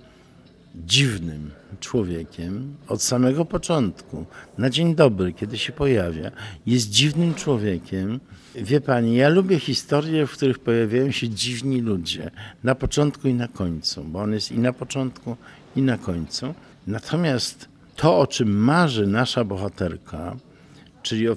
dziwnym 0.75 1.51
człowiekiem 1.81 2.75
od 2.89 3.03
samego 3.03 3.45
początku, 3.45 4.27
na 4.59 4.71
dzień 4.71 4.95
dobry, 4.95 5.33
kiedy 5.33 5.59
się 5.59 5.73
pojawia, 5.73 6.31
jest 6.67 6.91
dziwnym 6.91 7.35
człowiekiem. 7.35 8.21
Wie 8.55 8.81
pani, 8.81 9.17
ja 9.17 9.29
lubię 9.29 9.59
historie, 9.59 10.27
w 10.27 10.33
których 10.33 10.59
pojawiają 10.59 11.11
się 11.11 11.29
dziwni 11.29 11.81
ludzie, 11.81 12.31
na 12.65 12.75
początku 12.75 13.29
i 13.29 13.35
na 13.35 13.49
końcu, 13.49 14.05
bo 14.05 14.21
on 14.21 14.33
jest 14.33 14.53
i 14.53 14.59
na 14.59 14.73
początku, 14.73 15.37
i 15.77 15.83
na 15.83 15.99
końcu. 15.99 16.55
Natomiast 16.87 17.69
to, 17.97 18.19
o 18.19 18.27
czym 18.27 18.57
marzy 18.57 19.07
nasza 19.07 19.45
bohaterka, 19.45 20.37
czyli 21.03 21.29
o 21.29 21.37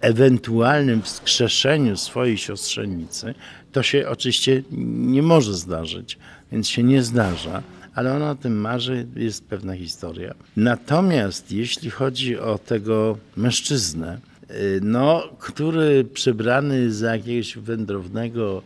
ewentualnym 0.00 1.02
wskrzeszeniu 1.02 1.96
swojej 1.96 2.38
siostrzenicy, 2.38 3.34
to 3.72 3.82
się 3.82 4.08
oczywiście 4.08 4.62
nie 4.96 5.22
może 5.22 5.54
zdarzyć, 5.54 6.18
więc 6.52 6.68
się 6.68 6.82
nie 6.82 7.02
zdarza, 7.02 7.62
ale 7.94 8.14
ona 8.14 8.30
o 8.30 8.34
tym 8.34 8.60
marzy, 8.60 9.06
jest 9.16 9.44
pewna 9.44 9.76
historia. 9.76 10.34
Natomiast 10.56 11.52
jeśli 11.52 11.90
chodzi 11.90 12.38
o 12.38 12.58
tego 12.58 13.18
mężczyznę, 13.36 14.20
no, 14.82 15.22
który 15.38 16.04
przebrany 16.04 16.92
za 16.92 17.16
jakiegoś 17.16 17.58
wędrownego, 17.58 18.62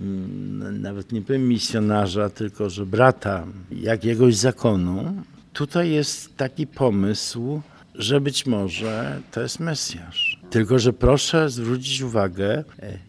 mm, 0.00 0.82
nawet 0.82 1.12
nie 1.12 1.22
powiem 1.22 1.48
misjonarza, 1.48 2.30
tylko 2.30 2.70
że 2.70 2.86
brata 2.86 3.46
jakiegoś 3.70 4.36
zakonu, 4.36 5.22
tutaj 5.52 5.90
jest 5.90 6.36
taki 6.36 6.66
pomysł, 6.66 7.62
że 7.94 8.20
być 8.20 8.46
może 8.46 9.20
to 9.30 9.40
jest 9.40 9.60
Mesjasz. 9.60 10.40
Tylko, 10.50 10.78
że 10.78 10.92
proszę 10.92 11.50
zwrócić 11.50 12.00
uwagę, 12.00 12.64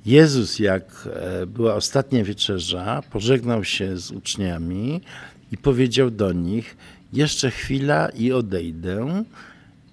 Jezus, 0.05 0.59
jak 0.59 1.09
e, 1.13 1.45
była 1.45 1.75
ostatnia 1.75 2.23
wieczerza, 2.23 3.03
pożegnał 3.11 3.63
się 3.63 3.97
z 3.97 4.11
uczniami 4.11 5.01
i 5.51 5.57
powiedział 5.57 6.11
do 6.11 6.33
nich: 6.33 6.77
Jeszcze 7.13 7.51
chwila 7.51 8.09
i 8.09 8.31
odejdę, 8.31 9.23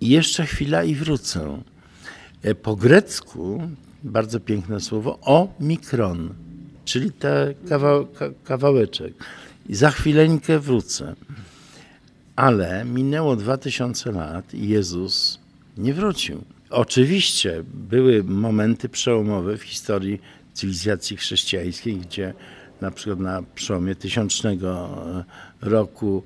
i 0.00 0.08
jeszcze 0.08 0.46
chwila 0.46 0.84
i 0.84 0.94
wrócę. 0.94 1.62
E, 2.42 2.54
po 2.54 2.76
grecku 2.76 3.62
bardzo 4.02 4.40
piękne 4.40 4.80
słowo 4.80 5.18
o 5.22 5.54
mikron, 5.60 6.34
czyli 6.84 7.12
ten 7.12 7.54
kawał, 7.68 8.08
kawałeczek. 8.44 9.14
I 9.68 9.74
za 9.74 9.90
chwileńkę 9.90 10.58
wrócę. 10.58 11.14
Ale 12.36 12.84
minęło 12.84 13.36
2000 13.36 14.12
lat 14.12 14.54
i 14.54 14.68
Jezus 14.68 15.38
nie 15.78 15.94
wrócił. 15.94 16.44
Oczywiście 16.70 17.64
były 17.74 18.24
momenty 18.24 18.88
przełomowe 18.88 19.56
w 19.56 19.62
historii 19.62 20.20
cywilizacji 20.52 21.16
chrześcijańskiej, 21.16 21.96
gdzie 21.96 22.34
na 22.80 22.90
przykład 22.90 23.18
na 23.18 23.42
przełomie 23.54 23.94
tysiącznego 23.94 24.88
e, 25.62 25.68
roku 25.68 26.22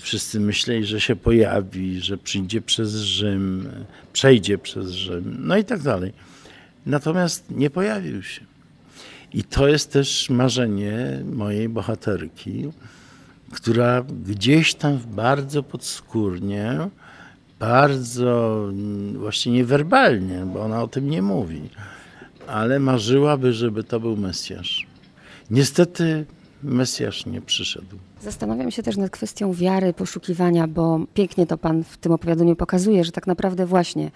wszyscy 0.00 0.40
myśleli, 0.40 0.86
że 0.86 1.00
się 1.00 1.16
pojawi, 1.16 2.00
że 2.00 2.18
przyjdzie 2.18 2.60
przez 2.60 2.94
Rzym, 2.94 3.68
przejdzie 4.12 4.58
przez 4.58 4.90
Rzym, 4.90 5.36
no 5.40 5.56
i 5.56 5.64
tak 5.64 5.82
dalej. 5.82 6.12
Natomiast 6.86 7.50
nie 7.50 7.70
pojawił 7.70 8.22
się. 8.22 8.40
I 9.32 9.44
to 9.44 9.68
jest 9.68 9.92
też 9.92 10.30
marzenie 10.30 11.22
mojej 11.32 11.68
bohaterki, 11.68 12.70
która 13.52 14.04
gdzieś 14.26 14.74
tam 14.74 14.98
bardzo 14.98 15.62
podskórnie, 15.62 16.78
bardzo 17.58 18.64
mm, 18.68 19.18
właściwie 19.18 19.56
niewerbalnie, 19.56 20.46
bo 20.46 20.62
ona 20.62 20.82
o 20.82 20.88
tym 20.88 21.10
nie 21.10 21.22
mówi, 21.22 21.62
ale 22.46 22.78
marzyłaby, 22.78 23.52
żeby 23.52 23.84
to 23.84 24.00
był 24.00 24.16
Mesjasz. 24.16 24.86
Niestety 25.50 26.26
Mesjasz 26.64 27.26
nie 27.26 27.40
przyszedł. 27.40 27.96
Zastanawiam 28.22 28.70
się 28.70 28.82
też 28.82 28.96
nad 28.96 29.10
kwestią 29.10 29.52
wiary, 29.52 29.92
poszukiwania, 29.92 30.68
bo 30.68 31.00
pięknie 31.14 31.46
to 31.46 31.58
Pan 31.58 31.84
w 31.84 31.96
tym 31.96 32.12
opowiadaniu 32.12 32.56
pokazuje, 32.56 33.04
że 33.04 33.12
tak 33.12 33.26
naprawdę 33.26 33.66
właśnie 33.66 34.10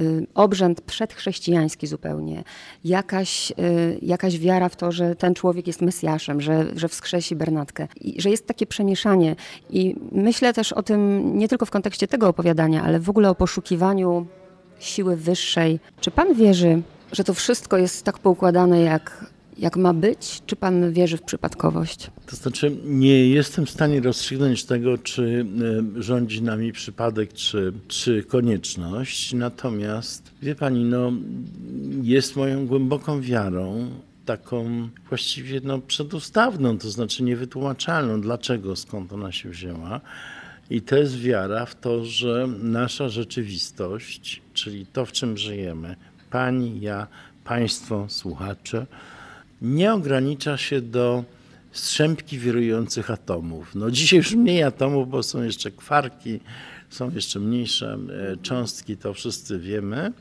y, 0.00 0.26
obrzęd 0.34 0.80
przedchrześcijański 0.80 1.86
zupełnie, 1.86 2.44
jakaś, 2.84 3.50
y, 3.50 3.54
jakaś 4.02 4.38
wiara 4.38 4.68
w 4.68 4.76
to, 4.76 4.92
że 4.92 5.16
ten 5.16 5.34
człowiek 5.34 5.66
jest 5.66 5.82
Mesjaszem, 5.82 6.40
że, 6.40 6.66
że 6.76 6.88
wskrzesi 6.88 7.36
Bernatkę, 7.36 7.88
i 8.00 8.22
że 8.22 8.30
jest 8.30 8.46
takie 8.46 8.66
przemieszanie. 8.66 9.36
I 9.70 9.96
myślę 10.12 10.52
też 10.52 10.72
o 10.72 10.82
tym 10.82 11.30
nie 11.38 11.48
tylko 11.48 11.66
w 11.66 11.70
kontekście 11.70 12.08
tego 12.08 12.28
opowiadania, 12.28 12.82
ale 12.82 13.00
w 13.00 13.10
ogóle 13.10 13.30
o 13.30 13.34
poszukiwaniu 13.34 14.26
siły 14.78 15.16
wyższej. 15.16 15.80
Czy 16.00 16.10
Pan 16.10 16.34
wierzy, 16.34 16.82
że 17.12 17.24
to 17.24 17.34
wszystko 17.34 17.76
jest 17.76 18.04
tak 18.04 18.18
poukładane, 18.18 18.80
jak 18.80 19.31
jak 19.58 19.76
ma 19.76 19.94
być, 19.94 20.42
czy 20.46 20.56
pan 20.56 20.92
wierzy 20.92 21.16
w 21.16 21.22
przypadkowość? 21.22 22.10
To 22.26 22.36
znaczy, 22.36 22.76
nie 22.84 23.28
jestem 23.28 23.66
w 23.66 23.70
stanie 23.70 24.00
rozstrzygnąć 24.00 24.64
tego, 24.64 24.98
czy 24.98 25.46
e, 25.98 26.02
rządzi 26.02 26.42
nami 26.42 26.72
przypadek, 26.72 27.32
czy, 27.32 27.72
czy 27.88 28.22
konieczność. 28.22 29.32
Natomiast, 29.32 30.30
wie 30.42 30.54
pani, 30.54 30.84
no, 30.84 31.12
jest 32.02 32.36
moją 32.36 32.66
głęboką 32.66 33.20
wiarą, 33.20 33.90
taką 34.24 34.88
właściwie 35.08 35.60
no, 35.64 35.78
przedustawną, 35.78 36.78
to 36.78 36.90
znaczy 36.90 37.22
niewytłumaczalną, 37.22 38.20
dlaczego, 38.20 38.76
skąd 38.76 39.12
ona 39.12 39.32
się 39.32 39.48
wzięła. 39.48 40.00
I 40.70 40.82
to 40.82 40.96
jest 40.96 41.18
wiara 41.18 41.66
w 41.66 41.80
to, 41.80 42.04
że 42.04 42.48
nasza 42.62 43.08
rzeczywistość, 43.08 44.42
czyli 44.54 44.86
to, 44.86 45.06
w 45.06 45.12
czym 45.12 45.36
żyjemy, 45.36 45.96
pani, 46.30 46.80
ja, 46.80 47.06
państwo, 47.44 48.06
słuchacze, 48.08 48.86
nie 49.62 49.92
ogranicza 49.92 50.56
się 50.56 50.80
do 50.80 51.24
strzępki 51.72 52.38
wirujących 52.38 53.10
atomów. 53.10 53.74
No 53.74 53.90
dzisiaj 53.90 54.16
już 54.16 54.34
mniej 54.34 54.62
atomów, 54.62 55.10
bo 55.10 55.22
są 55.22 55.42
jeszcze 55.42 55.70
kwarki, 55.70 56.40
są 56.90 57.10
jeszcze 57.10 57.40
mniejsze 57.40 57.98
e, 58.32 58.36
cząstki, 58.36 58.96
to 58.96 59.14
wszyscy 59.14 59.58
wiemy. 59.58 60.12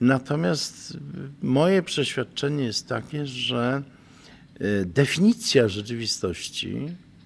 Natomiast 0.00 0.98
moje 1.42 1.82
przeświadczenie 1.82 2.64
jest 2.64 2.88
takie, 2.88 3.26
że 3.26 3.82
e, 4.60 4.84
definicja 4.84 5.68
rzeczywistości, 5.68 6.76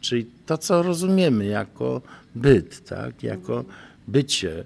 czyli 0.01 0.27
to, 0.47 0.59
co 0.59 0.83
rozumiemy 0.83 1.47
jako 1.47 2.03
byt, 2.35 2.85
tak, 2.85 3.23
jako 3.23 3.65
bycie, 4.09 4.65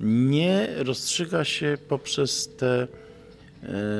nie 0.00 0.68
rozstrzyga 0.76 1.44
się 1.44 1.78
poprzez 1.88 2.56
te 2.56 2.88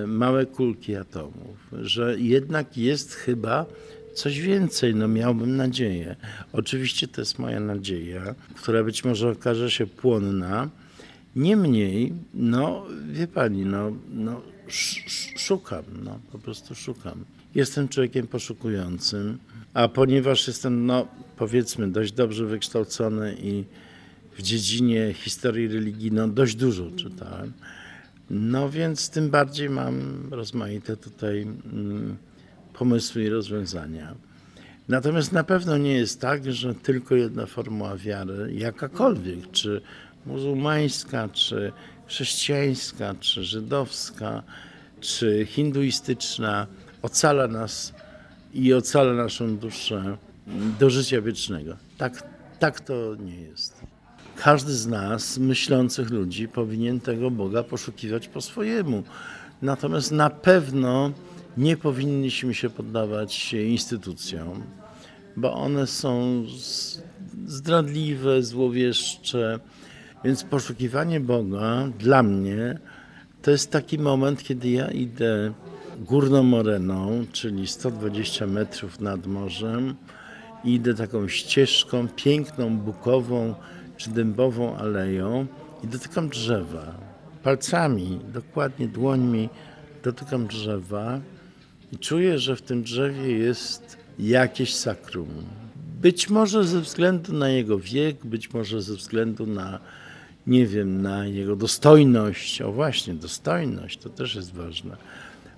małe 0.06 0.46
kulki 0.46 0.96
atomów, 0.96 1.56
że 1.72 2.20
jednak 2.20 2.76
jest 2.76 3.14
chyba 3.14 3.66
coś 4.14 4.40
więcej, 4.40 4.94
no 4.94 5.08
miałbym 5.08 5.56
nadzieję. 5.56 6.16
Oczywiście 6.52 7.08
to 7.08 7.20
jest 7.20 7.38
moja 7.38 7.60
nadzieja, 7.60 8.34
która 8.54 8.84
być 8.84 9.04
może 9.04 9.30
okaże 9.30 9.70
się 9.70 9.86
płonna. 9.86 10.70
Niemniej, 11.36 12.12
no 12.34 12.86
wie 13.12 13.26
pani, 13.26 13.64
no, 13.64 13.92
no 14.10 14.42
szukam, 15.36 15.84
no 16.04 16.18
po 16.32 16.38
prostu 16.38 16.74
szukam. 16.74 17.24
Jestem 17.54 17.88
człowiekiem 17.88 18.26
poszukującym, 18.26 19.38
a 19.74 19.88
ponieważ 19.88 20.46
jestem, 20.46 20.86
no 20.86 21.08
powiedzmy, 21.36 21.90
dość 21.90 22.12
dobrze 22.12 22.46
wykształcony 22.46 23.36
i 23.42 23.64
w 24.38 24.42
dziedzinie 24.42 25.14
historii 25.14 25.68
religii, 25.68 26.12
no 26.12 26.28
dość 26.28 26.54
dużo 26.54 26.90
czytałem, 26.96 27.52
no 28.30 28.70
więc 28.70 29.11
tym 29.11 29.30
bardziej 29.30 29.70
mam 29.70 30.28
rozmaite 30.30 30.97
tutaj 30.97 31.42
mm, 31.42 32.16
pomysły 32.75 33.23
i 33.23 33.28
rozwiązania. 33.28 34.14
Natomiast 34.88 35.32
na 35.32 35.44
pewno 35.44 35.78
nie 35.78 35.92
jest 35.92 36.20
tak, 36.20 36.52
że 36.52 36.75
tylko 36.75 37.14
jedna 37.14 37.47
formuła 37.47 37.97
wiary, 37.97 38.54
jakakolwiek, 38.54 39.50
czy 39.50 39.80
muzułmańska, 40.26 41.28
czy 41.28 41.73
chrześcijańska, 42.06 43.14
czy 43.20 43.44
żydowska, 43.44 44.42
czy 45.00 45.47
hinduistyczna, 45.47 46.66
ocala 47.02 47.49
nas 47.49 47.94
i 48.54 48.75
ocala 48.75 49.12
naszą 49.12 49.56
duszę 49.56 50.16
do 50.78 50.90
życia 50.90 51.20
wiecznego. 51.20 51.76
Tak, 51.99 52.23
tak 52.58 52.80
to 52.80 53.14
nie 53.20 53.40
jest. 53.40 53.88
Każdy 54.42 54.73
z 54.73 54.87
nas, 54.87 55.38
myślących 55.38 56.11
ludzi, 56.11 56.49
powinien 56.49 57.00
tego 57.00 57.30
Boga 57.30 57.62
poszukiwać 57.62 58.28
po 58.28 58.40
swojemu. 58.40 59.02
Natomiast 59.62 60.12
na 60.12 60.30
pewno 60.30 61.11
nie 61.57 61.76
powinniśmy 61.76 62.54
się 62.54 62.71
poddawać 62.71 63.54
instytucjom, 63.54 64.62
bo 65.37 65.52
one 65.52 65.87
są 65.87 66.45
zdradliwe, 67.47 68.42
złowieszcze. 68.42 69.59
Więc 70.25 70.45
poszukiwanie 70.45 71.21
Boga 71.21 71.88
dla 71.99 72.23
mnie 72.23 72.78
to 73.42 73.50
jest 73.50 73.71
taki 73.71 73.99
moment, 73.99 74.42
kiedy 74.42 74.68
ja 74.68 74.90
idę 74.90 75.52
górną 75.99 76.42
moreną, 76.42 77.26
czyli 77.33 77.66
120 77.66 78.47
metrów 78.47 79.00
nad 79.00 79.26
morzem, 79.26 79.95
idę 80.64 80.95
taką 80.95 81.28
ścieżką 81.28 82.09
piękną, 82.09 82.78
bukową, 82.78 83.54
czy 83.98 84.10
dębową 84.10 84.76
aleją 84.76 85.46
i 85.84 85.86
dotykam 85.86 86.28
drzewa. 86.28 86.94
Palcami, 87.42 88.20
dokładnie 88.32 88.88
dłońmi 88.88 89.48
dotykam 90.02 90.46
drzewa 90.46 91.20
i 91.92 91.98
czuję, 91.98 92.38
że 92.38 92.56
w 92.56 92.62
tym 92.62 92.82
drzewie 92.82 93.38
jest 93.38 93.96
jakieś 94.18 94.74
sakrum. 94.74 95.28
Być 96.00 96.30
może 96.30 96.64
ze 96.64 96.80
względu 96.80 97.32
na 97.32 97.48
jego 97.48 97.78
wiek, 97.78 98.26
być 98.26 98.54
może 98.54 98.82
ze 98.82 98.94
względu 98.94 99.46
na, 99.46 99.78
nie 100.46 100.66
wiem, 100.66 101.02
na 101.02 101.26
jego 101.26 101.56
dostojność. 101.56 102.62
O 102.62 102.72
właśnie, 102.72 103.14
dostojność 103.14 103.98
to 103.98 104.08
też 104.08 104.34
jest 104.34 104.52
ważne. 104.52 104.96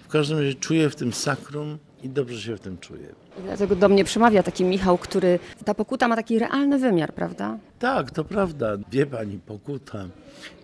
W 0.01 0.09
każdym 0.09 0.39
razie 0.39 0.55
czuję 0.55 0.91
w 0.91 0.97
tym 0.97 1.13
sakrum 1.13 1.79
i 2.03 2.09
dobrze 2.09 2.41
się 2.41 2.57
w 2.57 2.61
tym 2.61 2.79
czuję. 2.79 3.09
I 3.39 3.43
dlatego 3.43 3.77
do 3.77 3.89
mnie 3.89 4.05
przemawia 4.05 4.43
taki 4.43 4.65
Michał, 4.65 4.99
który 4.99 5.39
ta 5.65 5.75
pokuta 5.75 6.09
ma 6.09 6.17
taki 6.17 6.39
realny 6.39 6.79
wymiar, 6.79 7.15
prawda? 7.15 7.59
Tak, 7.79 8.11
to 8.11 8.25
prawda. 8.25 8.77
Wie 8.93 9.07
pani, 9.07 9.39
pokuta. 9.39 10.09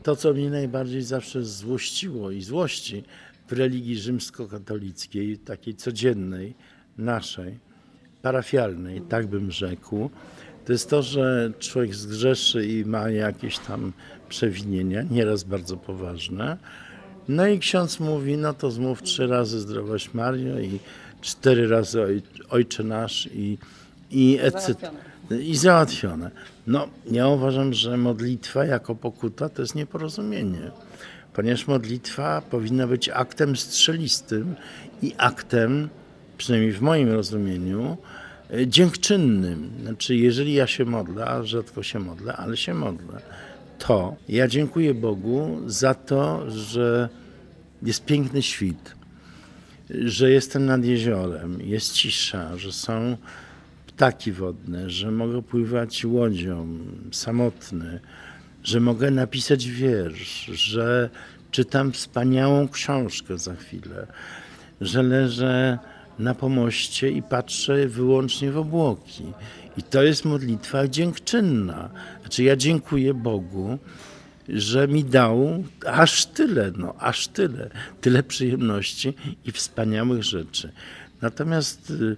To, 0.03 0.17
co 0.17 0.33
mnie 0.33 0.51
najbardziej 0.51 1.03
zawsze 1.03 1.45
złościło 1.45 2.31
i 2.31 2.43
złości 2.43 3.05
w 3.49 3.53
religii 3.53 3.97
rzymskokatolickiej, 3.97 5.39
takiej 5.39 5.75
codziennej, 5.75 6.55
naszej, 6.99 7.59
parafialnej, 8.23 9.01
tak 9.01 9.27
bym 9.27 9.51
rzekł, 9.51 10.11
to 10.65 10.73
jest 10.73 10.91
to, 10.91 11.03
że 11.03 11.53
człowiek 11.59 11.95
zgrzeszy 11.95 12.67
i 12.67 12.85
ma 12.85 13.11
jakieś 13.11 13.59
tam 13.59 13.93
przewinienia, 14.29 15.03
nieraz 15.03 15.45
bardzo 15.45 15.77
poważne. 15.77 16.57
No 17.29 17.47
i 17.47 17.59
ksiądz 17.59 18.01
mówi, 18.01 18.37
no 18.37 18.55
to 18.55 18.71
zmów 18.71 19.03
trzy 19.03 19.27
razy 19.27 19.61
zdrowaś 19.61 20.15
Mario 20.15 20.61
i 20.61 20.79
cztery 21.27 21.69
razy 21.69 22.03
oj, 22.03 22.23
Ojcze 22.51 22.85
Nasz 22.85 23.29
i, 23.35 23.59
i 24.11 24.39
etc. 24.41 24.75
I 25.41 25.57
załatwione. 25.57 26.31
No, 26.67 26.89
ja 27.11 27.29
uważam, 27.29 27.75
że 27.75 27.97
modlitwa 27.97 28.65
jako 28.65 28.95
pokuta 28.95 29.49
to 29.49 29.63
jest 29.63 29.75
nieporozumienie, 29.75 30.71
ponieważ 31.33 31.67
modlitwa 31.67 32.43
powinna 32.51 32.87
być 32.87 33.09
aktem 33.09 33.57
strzelistym 33.57 34.55
i 35.03 35.15
aktem, 35.19 35.89
przynajmniej 36.39 36.73
w 36.73 36.81
moim 36.81 37.13
rozumieniu, 37.13 37.97
e, 38.51 38.67
dziękczynnym. 38.67 39.71
Znaczy, 39.83 40.17
jeżeli 40.17 40.55
ja 40.55 40.67
się 40.67 40.85
modlę, 40.85 41.27
a 41.27 41.43
rzadko 41.43 41.83
się 41.83 41.99
modlę, 41.99 42.37
ale 42.37 42.57
się 42.57 42.75
modlę, 42.75 43.21
to 43.79 44.17
ja 44.29 44.49
dziękuję 44.49 44.95
Bogu 44.95 45.59
za 45.67 45.95
to, 45.95 46.51
że 46.51 47.09
jest 47.83 48.05
piękny 48.05 48.43
świt, 48.43 48.96
że 49.91 50.31
jestem 50.31 50.67
nad 50.67 50.85
jeziorem, 50.85 51.59
jest 51.61 51.93
cisza, 51.93 52.57
że 52.57 52.73
są 52.73 53.17
ptaki 53.87 54.33
wodne, 54.33 54.91
że 54.91 55.11
mogę 55.11 55.43
pływać 55.43 56.05
łodzią 56.05 56.79
samotny, 57.13 58.01
że 58.65 58.81
mogę 58.81 59.11
napisać 59.11 59.69
wiersz, 59.69 60.45
że 60.45 61.11
czytam 61.51 61.93
wspaniałą 61.93 62.69
książkę 62.69 63.39
za 63.39 63.55
chwilę, 63.55 64.07
że 64.81 65.03
leżę 65.03 65.79
na 66.19 66.35
pomoście 66.35 67.11
i 67.11 67.23
patrzę 67.23 67.89
wyłącznie 67.89 68.53
w 68.53 68.59
obłoki. 68.59 69.25
I 69.77 69.83
to 69.83 70.03
jest 70.03 70.25
modlitwa 70.25 70.89
dziękczynna. 70.89 71.91
Znaczy 72.21 72.43
ja 72.43 72.57
dziękuję 72.57 73.15
Bogu, 73.15 73.79
że 74.49 74.89
mi 74.89 75.05
dał 75.05 75.65
aż 75.87 76.27
tyle, 76.27 76.73
no 76.77 76.95
aż 76.99 77.29
tyle, 77.29 77.71
tyle 78.01 78.23
przyjemności 78.23 79.15
i 79.45 79.53
wspaniałych 79.53 80.23
rzeczy. 80.23 80.73
Natomiast 81.23 81.91
y, 81.91 82.17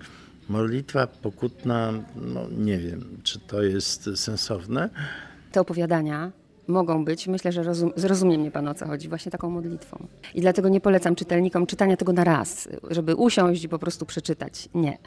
modlitwa 0.49 1.07
pokutna, 1.07 1.93
no 2.17 2.47
nie 2.59 2.79
wiem, 2.79 3.05
czy 3.23 3.39
to 3.39 3.63
jest 3.63 4.11
sensowne. 4.15 4.91
Te 5.53 5.61
opowiadania 5.61 6.33
mogą 6.69 7.05
być, 7.05 7.27
myślę, 7.27 7.53
że 7.53 7.63
rozum, 7.63 7.93
zrozumie 7.97 8.39
mnie 8.39 8.51
Pan 8.51 8.69
o 8.69 8.75
co 8.75 8.87
chodzi, 8.87 9.09
właśnie 9.09 9.33
taką 9.33 9.51
modlitwą. 9.51 10.07
I 10.35 10.41
dlatego 10.41 10.69
nie 10.69 10.81
polecam 10.81 11.15
czytelnikom 11.15 11.67
czytania 11.67 11.97
tego 11.97 12.13
na 12.13 12.25
raz, 12.25 12.69
żeby 12.91 13.17
usiąść 13.17 13.65
i 13.65 13.69
po 13.69 13.79
prostu 13.79 14.07
przeczytać. 14.07 14.69
Nie. 14.75 14.99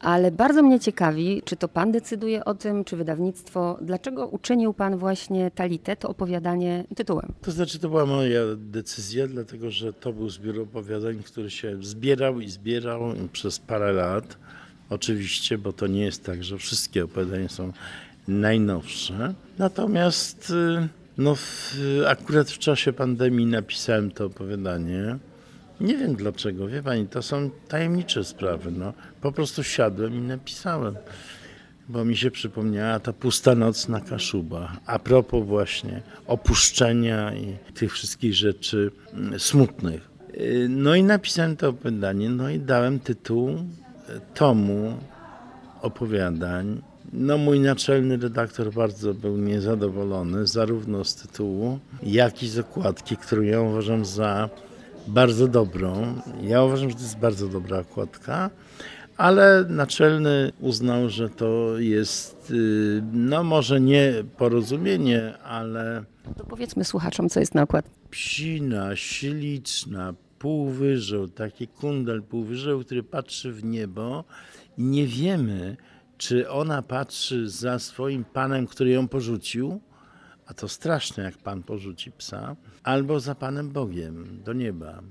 Ale 0.00 0.30
bardzo 0.30 0.62
mnie 0.62 0.80
ciekawi, 0.80 1.42
czy 1.44 1.56
to 1.56 1.68
Pan 1.68 1.92
decyduje 1.92 2.44
o 2.44 2.54
tym, 2.54 2.84
czy 2.84 2.96
wydawnictwo, 2.96 3.78
dlaczego 3.82 4.26
uczynił 4.26 4.74
Pan 4.74 4.96
właśnie 4.96 5.50
Talitę, 5.50 5.96
to 5.96 6.08
opowiadanie 6.08 6.84
tytułem? 6.96 7.32
To 7.42 7.50
znaczy, 7.50 7.78
to 7.78 7.88
była 7.88 8.06
moja 8.06 8.40
decyzja, 8.56 9.26
dlatego 9.26 9.70
że 9.70 9.92
to 9.92 10.12
był 10.12 10.28
zbiór 10.28 10.60
opowiadań, 10.60 11.22
który 11.22 11.50
się 11.50 11.78
zbierał 11.82 12.40
i 12.40 12.48
zbierał 12.48 13.00
przez 13.32 13.58
parę 13.58 13.92
lat. 13.92 14.38
Oczywiście, 14.90 15.58
bo 15.58 15.72
to 15.72 15.86
nie 15.86 16.02
jest 16.02 16.24
tak, 16.24 16.44
że 16.44 16.58
wszystkie 16.58 17.04
opowiadania 17.04 17.48
są 17.48 17.72
najnowsze. 18.28 19.34
Natomiast 19.58 20.50
y, 20.50 20.88
no, 21.18 21.34
w, 21.34 21.74
akurat 22.06 22.50
w 22.50 22.58
czasie 22.58 22.92
pandemii 22.92 23.46
napisałem 23.46 24.10
to 24.10 24.26
opowiadanie. 24.26 25.18
Nie 25.80 25.96
wiem 25.96 26.14
dlaczego, 26.14 26.68
wie 26.68 26.82
pani, 26.82 27.06
to 27.06 27.22
są 27.22 27.50
tajemnicze 27.68 28.24
sprawy. 28.24 28.70
No. 28.70 28.92
Po 29.20 29.32
prostu 29.32 29.62
siadłem 29.62 30.14
i 30.14 30.20
napisałem, 30.20 30.94
bo 31.88 32.04
mi 32.04 32.16
się 32.16 32.30
przypomniała 32.30 33.00
ta 33.00 33.12
pusta 33.12 33.54
noc 33.54 33.88
na 33.88 34.00
Kaszubach. 34.00 34.70
A 34.86 34.98
propos 34.98 35.46
właśnie 35.46 36.02
opuszczenia 36.26 37.34
i 37.34 37.56
tych 37.74 37.92
wszystkich 37.92 38.34
rzeczy 38.34 38.90
mm, 39.12 39.40
smutnych. 39.40 40.10
Y, 40.34 40.66
no 40.70 40.94
i 40.94 41.02
napisałem 41.02 41.56
to 41.56 41.68
opowiadanie, 41.68 42.30
no 42.30 42.50
i 42.50 42.58
dałem 42.58 43.00
tytuł 43.00 43.48
y, 43.50 43.56
tomu 44.34 44.98
opowiadań 45.82 46.82
no, 47.12 47.38
mój 47.38 47.60
naczelny 47.60 48.16
redaktor 48.16 48.72
bardzo 48.72 49.14
był 49.14 49.36
niezadowolony, 49.36 50.46
zarówno 50.46 51.04
z 51.04 51.14
tytułu, 51.14 51.78
jak 52.02 52.42
i 52.42 52.48
z 52.48 52.58
okładki, 52.58 53.16
którą 53.16 53.42
ja 53.42 53.60
uważam 53.60 54.04
za 54.04 54.48
bardzo 55.06 55.48
dobrą. 55.48 56.14
Ja 56.42 56.62
uważam, 56.62 56.90
że 56.90 56.96
to 56.96 57.02
jest 57.02 57.18
bardzo 57.18 57.48
dobra 57.48 57.78
okładka, 57.78 58.50
ale 59.16 59.64
naczelny 59.68 60.52
uznał, 60.60 61.08
że 61.08 61.28
to 61.28 61.78
jest, 61.78 62.50
y, 62.50 63.02
no 63.12 63.44
może 63.44 63.80
nie 63.80 64.12
porozumienie, 64.36 65.38
ale. 65.38 66.04
To 66.36 66.44
powiedzmy 66.44 66.84
słuchaczom, 66.84 67.28
co 67.28 67.40
jest 67.40 67.54
na 67.54 67.62
okładce. 67.62 67.90
Psina, 68.10 68.96
śliczna, 68.96 70.14
półwyżeł, 70.38 71.28
taki 71.28 71.68
kundel 71.68 72.22
półwyżeł, 72.22 72.80
który 72.80 73.02
patrzy 73.02 73.52
w 73.52 73.64
niebo 73.64 74.24
i 74.78 74.82
nie 74.82 75.06
wiemy, 75.06 75.76
czy 76.18 76.50
ona 76.50 76.82
patrzy 76.82 77.48
za 77.50 77.78
swoim 77.78 78.24
panem, 78.24 78.66
który 78.66 78.90
ją 78.90 79.08
porzucił, 79.08 79.80
a 80.46 80.54
to 80.54 80.68
straszne, 80.68 81.22
jak 81.22 81.38
pan 81.38 81.62
porzuci 81.62 82.12
psa, 82.12 82.56
albo 82.82 83.20
za 83.20 83.34
panem 83.34 83.70
Bogiem 83.70 84.42
do 84.44 84.52
nieba. 84.52 85.02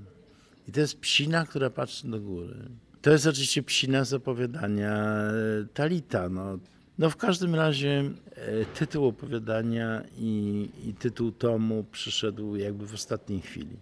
I 0.68 0.72
to 0.72 0.80
jest 0.80 1.00
psina, 1.00 1.46
która 1.46 1.70
patrzy 1.70 2.08
do 2.08 2.20
góry. 2.20 2.54
To 3.02 3.10
jest 3.10 3.26
oczywiście 3.26 3.62
psina 3.62 4.04
z 4.04 4.14
opowiadania 4.14 4.92
e, 4.92 5.32
Talita. 5.74 6.28
No, 6.28 6.58
no 6.98 7.10
w 7.10 7.16
każdym 7.16 7.54
razie 7.54 8.10
e, 8.34 8.64
tytuł 8.64 9.06
opowiadania 9.06 10.02
i, 10.16 10.68
i 10.84 10.94
tytuł 10.94 11.32
tomu 11.32 11.84
przyszedł 11.92 12.56
jakby 12.56 12.86
w 12.86 12.94
ostatniej 12.94 13.40
chwili. 13.40 13.76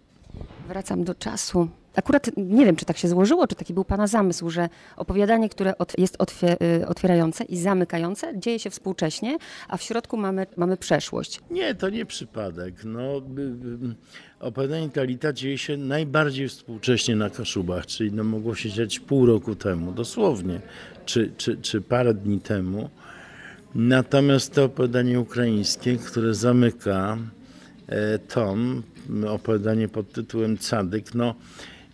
Wracam 0.67 1.03
do 1.03 1.15
czasu. 1.15 1.69
Akurat 1.97 2.29
nie 2.37 2.65
wiem, 2.65 2.75
czy 2.75 2.85
tak 2.85 2.97
się 2.97 3.07
złożyło, 3.07 3.47
czy 3.47 3.55
taki 3.55 3.73
był 3.73 3.85
Pana 3.85 4.07
zamysł, 4.07 4.49
że 4.49 4.69
opowiadanie, 4.95 5.49
które 5.49 5.73
jest 5.97 6.17
y, 6.81 6.87
otwierające 6.87 7.43
i 7.43 7.57
zamykające, 7.57 8.39
dzieje 8.39 8.59
się 8.59 8.69
współcześnie, 8.69 9.37
a 9.67 9.77
w 9.77 9.81
środku 9.81 10.17
mamy, 10.17 10.47
mamy 10.57 10.77
przeszłość. 10.77 11.41
Nie, 11.51 11.75
to 11.75 11.89
nie 11.89 12.05
przypadek. 12.05 12.75
No, 12.85 13.21
opowiadanie 14.39 14.89
Talita 14.89 15.33
dzieje 15.33 15.57
się 15.57 15.77
najbardziej 15.77 16.49
współcześnie 16.49 17.15
na 17.15 17.29
Kaszubach, 17.29 17.85
czyli 17.85 18.11
no, 18.11 18.23
mogło 18.23 18.55
się 18.55 18.69
dziać 18.69 18.99
pół 18.99 19.25
roku 19.25 19.55
temu, 19.55 19.91
dosłownie, 19.91 20.61
czy, 21.05 21.31
czy, 21.37 21.57
czy 21.57 21.81
parę 21.81 22.13
dni 22.13 22.39
temu. 22.39 22.89
Natomiast 23.75 24.53
to 24.53 24.63
opowiadanie 24.63 25.19
ukraińskie, 25.19 25.97
które 25.97 26.33
zamyka 26.33 27.17
e, 27.87 28.19
tom, 28.19 28.83
opowiadanie 29.29 29.87
pod 29.87 30.11
tytułem 30.11 30.57
Cadyk, 30.57 31.15
no, 31.15 31.35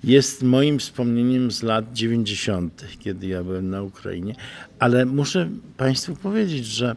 jest 0.03 0.43
moim 0.43 0.79
wspomnieniem 0.79 1.51
z 1.51 1.63
lat 1.63 1.93
90., 1.93 2.85
kiedy 2.99 3.27
ja 3.27 3.43
byłem 3.43 3.69
na 3.69 3.81
Ukrainie. 3.81 4.35
Ale 4.79 5.05
muszę 5.05 5.49
Państwu 5.77 6.15
powiedzieć, 6.15 6.65
że 6.65 6.95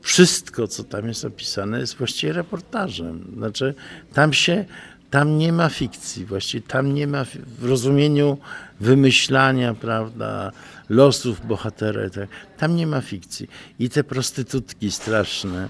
wszystko, 0.00 0.68
co 0.68 0.84
tam 0.84 1.08
jest 1.08 1.24
opisane, 1.24 1.80
jest 1.80 1.96
właściwie 1.96 2.32
reportażem. 2.32 3.32
Znaczy, 3.36 3.74
tam 4.12 4.32
się, 4.32 4.64
tam 5.10 5.38
nie 5.38 5.52
ma 5.52 5.68
fikcji, 5.68 6.26
właściwie 6.26 6.66
tam 6.66 6.94
nie 6.94 7.06
ma 7.06 7.24
w 7.58 7.64
rozumieniu 7.64 8.38
wymyślania, 8.80 9.74
prawda, 9.74 10.52
losów 10.88 11.46
bohatera. 11.46 12.10
Tak. 12.10 12.28
Tam 12.58 12.76
nie 12.76 12.86
ma 12.86 13.00
fikcji. 13.00 13.48
I 13.78 13.90
te 13.90 14.04
prostytutki 14.04 14.90
straszne, 14.90 15.68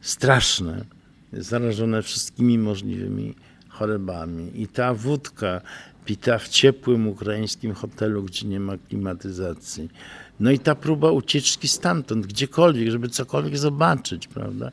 straszne, 0.00 0.84
zarażone 1.32 2.02
wszystkimi 2.02 2.58
możliwymi 2.58 3.34
chorobami. 3.68 4.50
I 4.54 4.68
ta 4.68 4.94
wódka 4.94 5.60
pita 6.04 6.38
w 6.38 6.48
ciepłym 6.48 7.08
ukraińskim 7.08 7.74
hotelu, 7.74 8.22
gdzie 8.22 8.46
nie 8.46 8.60
ma 8.60 8.78
klimatyzacji. 8.88 9.88
No 10.40 10.50
i 10.50 10.58
ta 10.58 10.74
próba 10.74 11.10
ucieczki 11.10 11.68
stamtąd, 11.68 12.26
gdziekolwiek, 12.26 12.90
żeby 12.90 13.08
cokolwiek 13.08 13.58
zobaczyć, 13.58 14.28
prawda? 14.28 14.72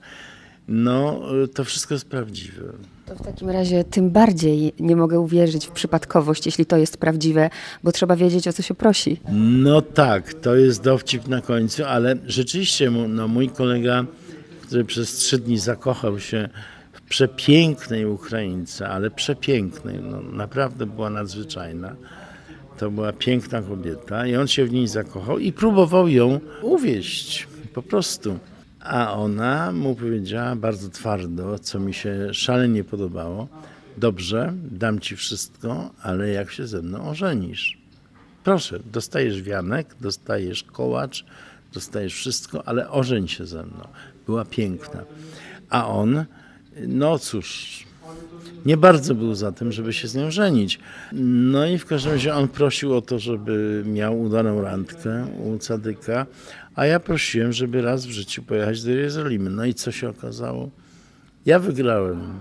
no 0.70 1.22
to 1.54 1.64
wszystko 1.64 1.94
jest 1.94 2.06
prawdziwe. 2.06 2.64
To 3.06 3.16
w 3.16 3.22
takim 3.22 3.50
razie 3.50 3.84
tym 3.84 4.10
bardziej 4.10 4.74
nie 4.80 4.96
mogę 4.96 5.20
uwierzyć 5.20 5.68
w 5.68 5.72
przypadkowość, 5.72 6.46
jeśli 6.46 6.66
to 6.66 6.78
jest 6.78 6.98
prawdziwe, 6.98 7.50
bo 7.84 7.92
trzeba 7.92 8.16
wiedzieć, 8.16 8.48
o 8.48 8.54
co 8.54 8.62
się 8.62 8.74
prosi. 8.74 9.20
No 9.32 9.82
tak, 9.82 10.34
to 10.34 10.56
jest 10.56 10.84
dowcip 10.84 11.28
na 11.28 11.42
końcu, 11.42 11.86
ale 11.86 12.16
rzeczywiście 12.26 12.92
no, 12.92 13.28
mój 13.28 13.50
kolega, 13.50 14.06
który 14.62 14.86
przez 14.86 15.14
trzy 15.14 15.38
dni 15.38 15.58
zakochał 15.58 16.20
się 16.20 16.50
przepięknej 17.10 18.06
Ukraińce, 18.06 18.90
ale 18.90 19.12
przepięknej, 19.12 20.00
no, 20.02 20.22
naprawdę 20.22 20.86
była 20.86 21.10
nadzwyczajna. 21.10 21.96
To 22.78 22.92
była 22.92 23.14
piękna 23.14 23.62
kobieta 23.62 24.28
i 24.28 24.36
on 24.36 24.48
się 24.48 24.66
w 24.66 24.72
niej 24.72 24.88
zakochał 24.88 25.40
i 25.40 25.54
próbował 25.54 26.08
ją 26.08 26.40
uwieść, 26.62 27.48
po 27.74 27.82
prostu. 27.82 28.40
A 28.80 29.14
ona 29.14 29.72
mu 29.72 29.96
powiedziała 29.96 30.56
bardzo 30.56 30.90
twardo, 30.90 31.60
co 31.60 31.80
mi 31.80 31.94
się 31.94 32.34
szalenie 32.34 32.84
podobało. 32.84 33.48
Dobrze, 33.98 34.54
dam 34.72 35.00
ci 35.00 35.16
wszystko, 35.16 35.92
ale 36.02 36.30
jak 36.30 36.52
się 36.52 36.68
ze 36.68 36.82
mną 36.82 37.10
ożenisz? 37.10 37.78
Proszę, 38.44 38.80
dostajesz 38.92 39.42
wianek, 39.42 39.96
dostajesz 40.02 40.64
kołacz, 40.64 41.26
dostajesz 41.74 42.14
wszystko, 42.14 42.68
ale 42.68 42.90
ożeń 42.90 43.28
się 43.28 43.46
ze 43.46 43.64
mną. 43.64 43.88
Była 44.26 44.46
piękna. 44.46 45.04
A 45.70 45.88
on, 45.88 46.26
no 46.88 47.20
cóż, 47.20 47.84
nie 48.66 48.78
bardzo 48.78 49.16
był 49.16 49.36
za 49.36 49.52
tym, 49.52 49.72
żeby 49.72 49.94
się 49.94 50.08
z 50.08 50.16
nią 50.16 50.32
żenić. 50.32 50.80
No 51.14 51.66
i 51.66 51.78
w 51.78 51.86
każdym 51.86 52.12
razie 52.12 52.36
on 52.36 52.48
prosił 52.48 52.96
o 52.96 53.02
to, 53.02 53.20
żeby 53.20 53.84
miał 53.86 54.22
udaną 54.22 54.62
randkę 54.62 55.28
u 55.46 55.58
Cadyka, 55.60 56.26
a 56.76 56.86
ja 56.86 57.00
prosiłem, 57.00 57.54
żeby 57.54 57.82
raz 57.82 58.06
w 58.06 58.10
życiu 58.10 58.44
pojechać 58.44 58.84
do 58.84 58.92
Jerozolimy. 58.92 59.50
No 59.50 59.66
i 59.66 59.74
co 59.74 59.92
się 59.92 60.10
okazało? 60.10 60.70
Ja 61.46 61.60
wygrałem. 61.60 62.34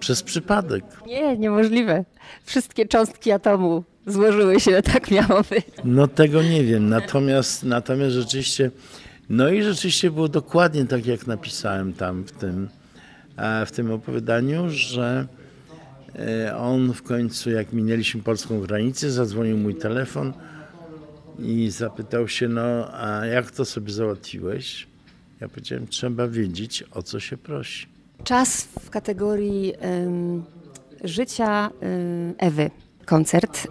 Przez 0.00 0.22
przypadek. 0.22 0.84
Nie, 1.06 1.36
niemożliwe. 1.36 2.04
Wszystkie 2.44 2.86
cząstki 2.86 3.32
atomu 3.32 3.84
złożyły 4.06 4.60
się, 4.60 4.82
tak 4.82 5.10
miało 5.10 5.42
być. 5.50 5.64
No 5.84 6.08
tego 6.08 6.42
nie 6.42 6.64
wiem. 6.64 6.88
Natomiast, 6.88 7.64
natomiast 7.64 8.14
rzeczywiście, 8.14 8.70
no 9.28 9.48
i 9.48 9.62
rzeczywiście 9.62 10.10
było 10.10 10.28
dokładnie 10.28 10.84
tak, 10.84 11.06
jak 11.06 11.26
napisałem 11.26 11.92
tam 11.92 12.24
w 12.24 12.32
tym, 12.32 12.68
w 13.66 13.70
tym 13.70 13.90
opowiadaniu, 13.90 14.64
że 14.68 15.26
e, 16.14 16.56
on 16.56 16.92
w 16.92 17.02
końcu, 17.02 17.50
jak 17.50 17.72
minęliśmy 17.72 18.22
polską 18.22 18.60
granicę, 18.60 19.10
zadzwonił 19.10 19.56
mój 19.56 19.74
telefon 19.74 20.32
i 21.38 21.70
zapytał 21.70 22.28
się, 22.28 22.48
no 22.48 22.88
a 22.92 23.26
jak 23.26 23.50
to 23.50 23.64
sobie 23.64 23.92
załatwiłeś? 23.92 24.86
Ja 25.40 25.48
powiedziałem, 25.48 25.86
trzeba 25.86 26.28
wiedzieć, 26.28 26.84
o 26.90 27.02
co 27.02 27.20
się 27.20 27.36
prosi. 27.36 27.86
Czas 28.24 28.68
w 28.80 28.90
kategorii 28.90 29.72
życia 31.04 31.70
Ewy. 32.38 32.70
Koncert. 33.04 33.68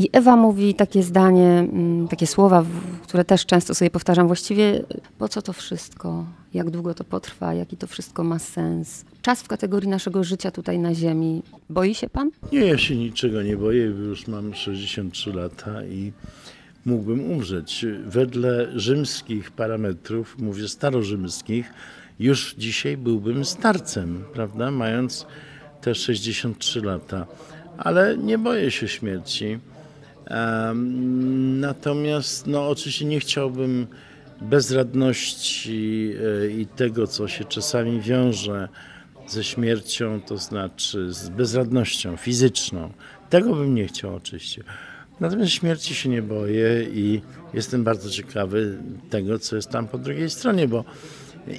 I 0.00 0.08
Ewa 0.12 0.36
mówi 0.36 0.74
takie 0.74 1.02
zdanie, 1.02 1.68
takie 2.10 2.26
słowa, 2.26 2.64
które 3.02 3.24
też 3.24 3.46
często 3.46 3.74
sobie 3.74 3.90
powtarzam. 3.90 4.26
Właściwie 4.26 4.82
po 5.18 5.28
co 5.28 5.42
to 5.42 5.52
wszystko? 5.52 6.24
Jak 6.54 6.70
długo 6.70 6.94
to 6.94 7.04
potrwa? 7.04 7.54
Jaki 7.54 7.76
to 7.76 7.86
wszystko 7.86 8.24
ma 8.24 8.38
sens? 8.38 9.04
Czas 9.22 9.42
w 9.42 9.48
kategorii 9.48 9.88
naszego 9.88 10.24
życia 10.24 10.50
tutaj 10.50 10.78
na 10.78 10.94
Ziemi. 10.94 11.42
Boi 11.70 11.94
się 11.94 12.08
pan? 12.08 12.30
Nie, 12.52 12.60
ja 12.60 12.78
się 12.78 12.96
niczego 12.96 13.42
nie 13.42 13.56
boję. 13.56 13.84
Już 13.84 14.26
mam 14.28 14.54
63 14.54 15.32
lata 15.32 15.84
i 15.84 16.12
mógłbym 16.84 17.32
umrzeć. 17.32 17.86
Wedle 18.06 18.68
rzymskich 18.74 19.50
parametrów, 19.50 20.38
mówię 20.38 20.68
starorzymskich, 20.68 21.72
już 22.20 22.54
dzisiaj 22.58 22.96
byłbym 22.96 23.44
starcem, 23.44 24.24
prawda, 24.32 24.70
mając 24.70 25.26
te 25.80 25.94
63 25.94 26.80
lata. 26.80 27.26
Ale 27.78 28.16
nie 28.18 28.38
boję 28.38 28.70
się 28.70 28.88
śmierci. 28.88 29.58
Natomiast, 31.60 32.46
no, 32.46 32.68
oczywiście 32.68 33.04
nie 33.04 33.20
chciałbym 33.20 33.86
bezradności 34.40 36.12
e, 36.44 36.50
i 36.50 36.66
tego, 36.66 37.06
co 37.06 37.28
się 37.28 37.44
czasami 37.44 38.00
wiąże 38.00 38.68
ze 39.28 39.44
śmiercią, 39.44 40.20
to 40.20 40.38
znaczy 40.38 41.12
z 41.12 41.28
bezradnością 41.28 42.16
fizyczną. 42.16 42.92
Tego 43.30 43.54
bym 43.54 43.74
nie 43.74 43.86
chciał 43.86 44.14
oczywiście. 44.14 44.64
Natomiast 45.20 45.52
śmierci 45.52 45.94
się 45.94 46.08
nie 46.08 46.22
boję 46.22 46.86
i 46.94 47.20
jestem 47.54 47.84
bardzo 47.84 48.10
ciekawy 48.10 48.78
tego, 49.10 49.38
co 49.38 49.56
jest 49.56 49.70
tam 49.70 49.88
po 49.88 49.98
drugiej 49.98 50.30
stronie, 50.30 50.68
bo 50.68 50.84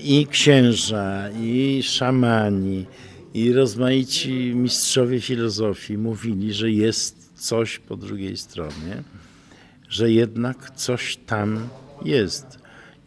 i 0.03 0.27
księża, 0.27 1.29
i 1.41 1.84
szamani, 1.84 2.86
i 3.34 3.53
rozmaici 3.53 4.53
mistrzowie 4.55 5.21
filozofii 5.21 5.97
mówili, 5.97 6.53
że 6.53 6.71
jest 6.71 7.20
coś 7.41 7.80
po 7.80 7.97
drugiej 7.97 8.38
stronie, 8.38 9.04
że 9.89 10.12
jednak 10.12 10.71
coś 10.71 11.17
tam 11.17 11.69
jest, 12.06 12.60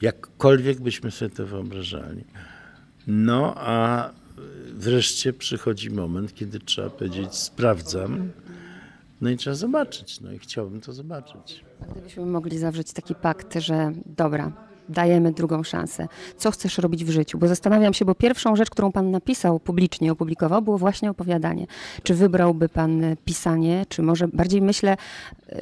jakkolwiek 0.03 0.81
byśmy 0.81 1.11
sobie 1.11 1.31
to 1.31 1.47
wyobrażali. 1.47 2.25
No 3.07 3.55
a 3.57 4.11
wreszcie 4.75 5.33
przychodzi 5.33 5.91
moment, 5.91 6.35
kiedy 6.35 6.59
trzeba 6.59 6.91
powiedzieć: 6.91 7.35
Sprawdzam 7.35 8.31
no 9.21 9.31
i 9.31 9.37
trzeba 9.37 9.57
zobaczyć, 9.57 10.21
no 10.21 10.33
i 10.33 10.39
chciałbym 10.39 10.81
to 10.81 10.93
zobaczyć. 10.93 11.65
Gdybyśmy 11.93 12.27
mogli 12.27 12.59
zawrzeć 12.59 12.93
taki 12.93 13.15
pakt, 13.15 13.55
że 13.59 13.93
dobra, 14.07 14.53
dajemy 14.89 15.33
drugą 15.33 15.63
szansę. 15.63 16.07
Co 16.37 16.51
chcesz 16.51 16.79
robić 16.79 17.05
w 17.05 17.11
życiu? 17.11 17.39
Bo 17.39 17.49
zastanawiam 17.49 17.95
się, 17.95 18.05
bo 18.05 18.15
pierwszą 18.15 18.57
rzecz, 18.57 18.71
którą 18.71 18.93
pan 18.93 19.11
napisał 19.11 19.61
publicznie, 19.61 20.13
opublikował, 20.13 20.63
było 20.63 20.79
właśnie 20.79 21.11
opowiadanie. 21.11 21.67
Czy 22.03 22.15
wybrałby 22.15 22.69
pan 22.69 23.03
pisanie, 23.25 23.87
czy 23.89 24.03
może 24.03 24.29
bardziej 24.29 24.63
myślę, 24.63 24.97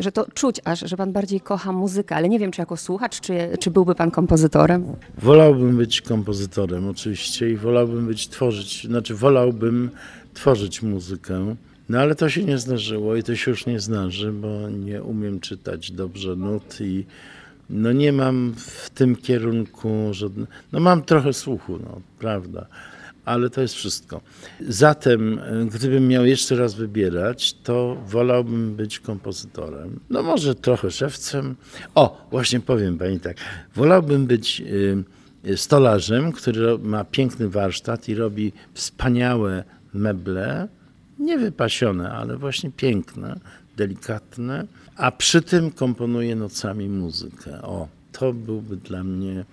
że 0.00 0.12
to 0.12 0.26
czuć 0.34 0.60
aż, 0.64 0.80
że 0.80 0.96
pan 0.96 1.12
bardziej 1.12 1.40
kocha 1.40 1.72
muzykę, 1.72 2.16
ale 2.16 2.28
nie 2.28 2.38
wiem, 2.38 2.50
czy 2.50 2.60
jako 2.60 2.76
słuchacz, 2.76 3.20
czy, 3.20 3.34
czy 3.60 3.70
byłby 3.70 3.94
pan 3.94 4.10
kompozytorem? 4.10 4.84
Wolałbym 5.18 5.76
być 5.76 6.00
kompozytorem 6.00 6.88
oczywiście 6.88 7.50
i 7.50 7.56
wolałbym 7.56 8.06
być 8.06 8.28
tworzyć, 8.28 8.86
znaczy 8.86 9.14
wolałbym 9.14 9.90
tworzyć 10.34 10.82
muzykę. 10.82 11.54
No 11.88 12.00
ale 12.00 12.14
to 12.14 12.28
się 12.28 12.44
nie 12.44 12.58
zdarzyło 12.58 13.16
i 13.16 13.22
to 13.22 13.36
się 13.36 13.50
już 13.50 13.66
nie 13.66 13.80
zdarzy, 13.80 14.32
bo 14.32 14.68
nie 14.68 15.02
umiem 15.02 15.40
czytać 15.40 15.92
dobrze 15.92 16.36
nut 16.36 16.80
i 16.80 17.06
no 17.70 17.92
nie 17.92 18.12
mam 18.12 18.54
w 18.56 18.90
tym 18.90 19.16
kierunku 19.16 20.08
żadne, 20.10 20.46
no 20.72 20.80
mam 20.80 21.02
trochę 21.02 21.32
słuchu, 21.32 21.78
no 21.78 22.00
prawda, 22.18 22.66
ale 23.24 23.50
to 23.50 23.60
jest 23.60 23.74
wszystko. 23.74 24.20
Zatem, 24.68 25.40
gdybym 25.72 26.08
miał 26.08 26.24
jeszcze 26.24 26.56
raz 26.56 26.74
wybierać, 26.74 27.52
to 27.52 27.96
wolałbym 28.06 28.74
być 28.74 29.00
kompozytorem. 29.00 30.00
No 30.10 30.22
może 30.22 30.54
trochę 30.54 30.90
szewcem. 30.90 31.56
O, 31.94 32.26
właśnie 32.30 32.60
powiem 32.60 32.98
pani 32.98 33.20
tak, 33.20 33.36
wolałbym 33.74 34.26
być 34.26 34.62
y, 35.46 35.56
stolarzem, 35.56 36.32
który 36.32 36.78
ma 36.78 37.04
piękny 37.04 37.48
warsztat 37.48 38.08
i 38.08 38.14
robi 38.14 38.52
wspaniałe 38.74 39.64
meble, 39.94 40.68
nie 41.18 41.38
wypasione, 41.38 42.12
ale 42.12 42.36
właśnie 42.36 42.70
piękne, 42.70 43.40
delikatne, 43.76 44.66
a 44.96 45.10
przy 45.10 45.42
tym 45.42 45.70
komponuje 45.70 46.36
nocami 46.36 46.88
muzykę. 46.88 47.62
O, 47.62 47.88
to 48.12 48.32
byłby 48.32 48.76
dla 48.76 49.04
mnie, 49.04 49.44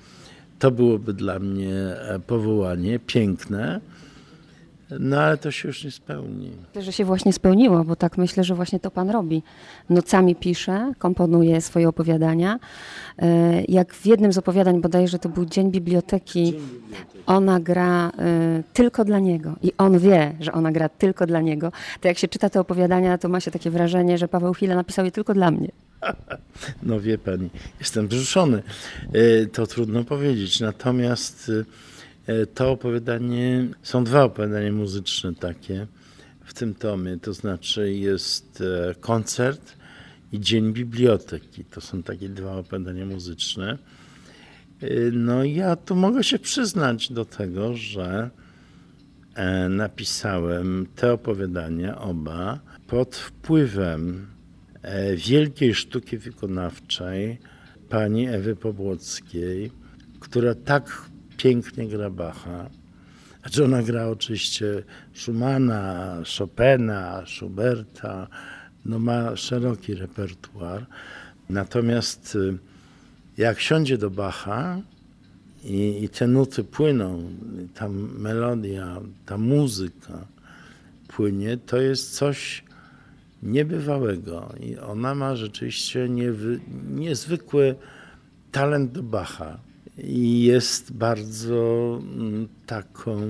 to 0.60 0.71
byłoby 0.71 1.13
dla 1.13 1.39
mnie 1.39 1.75
e, 1.75 2.19
powołanie 2.19 2.99
piękne. 2.99 3.82
No 4.99 5.21
ale 5.21 5.38
to 5.38 5.52
się 5.52 5.67
już 5.67 5.84
nie 5.84 5.91
spełni. 5.91 6.52
Myślę, 6.67 6.82
że 6.82 6.91
się 6.91 7.06
właśnie 7.06 7.34
spełniło, 7.34 7.84
bo 7.84 7.95
tak 7.95 8.17
myślę, 8.17 8.43
że 8.43 8.56
właśnie 8.56 8.80
to 8.80 8.91
pan 8.91 9.10
robi. 9.10 9.43
Nocami 9.89 10.36
pisze, 10.36 10.91
komponuje 10.99 11.62
swoje 11.62 11.89
opowiadania. 11.89 12.60
E, 13.19 13.62
jak 13.67 13.93
w 13.93 14.06
jednym 14.06 14.34
z 14.34 14.38
opowiadań, 14.38 14.82
bodajże 14.82 15.19
to 15.19 15.30
był 15.30 15.45
Dzień 15.45 15.71
Biblioteki, 15.71 16.54
ona 17.25 17.60
gra 17.60 18.10
e, 18.10 18.63
tylko 18.73 19.06
dla 19.06 19.19
niego 19.19 19.56
i 19.62 19.71
on 19.78 19.99
wie, 19.99 20.36
że 20.39 20.52
ona 20.52 20.71
gra 20.71 20.89
tylko 20.89 21.25
dla 21.25 21.41
niego. 21.41 21.71
To 22.02 22.08
jak 22.08 22.17
się 22.17 22.28
czyta 22.28 22.49
te 22.49 22.60
opowiadania, 22.60 23.17
to 23.17 23.30
ma 23.30 23.39
się 23.39 23.52
takie 23.52 23.71
wrażenie, 23.71 24.17
że 24.17 24.28
Paweł 24.28 24.54
Chwila 24.54 24.75
napisał 24.75 25.06
je 25.06 25.12
tylko 25.12 25.34
dla 25.34 25.52
mnie. 25.52 25.71
No 26.84 26.99
wie 26.99 27.17
pani, 27.17 27.49
jestem 27.80 28.08
wzruszony. 28.08 28.63
E, 29.13 29.45
to 29.45 29.67
trudno 29.67 30.04
powiedzieć. 30.04 30.60
Natomiast 30.60 31.52
to 32.53 32.71
opowiadanie, 32.71 33.67
są 33.81 34.03
dwa 34.03 34.23
opowiadania 34.23 34.71
muzyczne 34.71 35.35
takie 35.35 35.87
w 36.43 36.53
tym 36.53 36.75
tomie, 36.75 37.17
to 37.17 37.33
znaczy 37.33 37.93
jest 37.93 38.61
e, 38.61 38.95
koncert 38.95 39.73
i 40.31 40.39
Dzień 40.39 40.73
Biblioteki. 40.73 41.65
To 41.65 41.81
są 41.81 42.03
takie 42.03 42.29
dwa 42.29 42.57
opowiadania 42.57 43.05
muzyczne. 43.05 43.77
E, 44.81 44.87
no 45.11 45.43
ja 45.43 45.75
tu 45.75 45.95
mogę 45.95 46.23
się 46.23 46.39
przyznać 46.39 47.11
do 47.11 47.25
tego, 47.25 47.75
że 47.75 48.29
napisałem 49.69 50.87
te 50.95 51.13
opowiadania 51.13 52.01
oba 52.01 52.59
pod 52.87 53.15
wpływem 53.15 54.27
wielkiej 55.15 55.75
sztuki 55.75 56.17
wykonawczej 56.17 57.39
pani 57.89 58.27
Ewy 58.27 58.55
Pobłockiej, 58.55 59.71
która 60.19 60.55
tak 60.55 61.09
pięknie 61.39 61.88
gra 61.88 62.10
Bacha, 62.10 62.69
Znaczy 63.41 63.65
ona 63.65 63.84
gra 63.84 64.08
oczywiście 64.08 64.84
Schumana, 65.13 66.15
Chopina, 66.38 67.23
Schuberta, 67.25 68.28
no 68.86 68.99
ma 68.99 69.36
szeroki 69.36 69.95
repertuar. 69.95 70.86
Natomiast 71.49 72.36
y, 72.36 72.58
jak 73.38 73.60
siądzie 73.60 73.97
do 73.97 74.10
Bacha 74.10 74.82
i, 75.63 76.04
i 76.04 76.10
te 76.10 76.28
nuty 76.28 76.63
płyną, 76.63 77.23
ta 77.73 77.89
melodia, 78.19 79.02
ta 79.25 79.38
muzyka 79.38 80.28
płynie, 81.08 81.58
to 81.58 81.78
jest 81.78 82.15
coś 82.15 82.63
niebywałego. 83.43 84.54
I 84.60 84.78
ona 84.78 85.15
ma 85.15 85.36
rzeczywiście 85.36 86.10
niewy, 86.10 86.60
niezwykły 86.89 87.75
talent 88.52 88.91
do 88.91 89.04
Bacha. 89.04 89.68
I 90.03 90.43
jest 90.43 90.93
bardzo 90.93 91.99
mm, 92.01 92.47
taką 92.65 93.21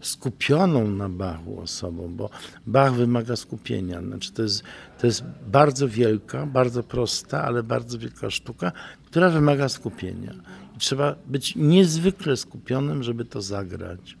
skupioną 0.00 0.90
na 0.90 1.08
Bachu 1.08 1.60
osobą, 1.60 2.14
bo 2.16 2.30
Bach 2.66 2.94
wymaga 2.94 3.36
skupienia. 3.36 4.02
Znaczy 4.02 4.32
to, 4.32 4.42
jest, 4.42 4.62
to 5.00 5.06
jest 5.06 5.24
bardzo 5.46 5.88
wielka, 5.88 6.46
bardzo 6.46 6.82
prosta, 6.82 7.44
ale 7.44 7.62
bardzo 7.62 7.98
wielka 7.98 8.30
sztuka, 8.30 8.72
która 9.06 9.30
wymaga 9.30 9.68
skupienia. 9.68 10.34
I 10.76 10.78
trzeba 10.78 11.16
być 11.26 11.56
niezwykle 11.56 12.36
skupionym, 12.36 13.02
żeby 13.02 13.24
to 13.24 13.42
zagrać. 13.42 14.16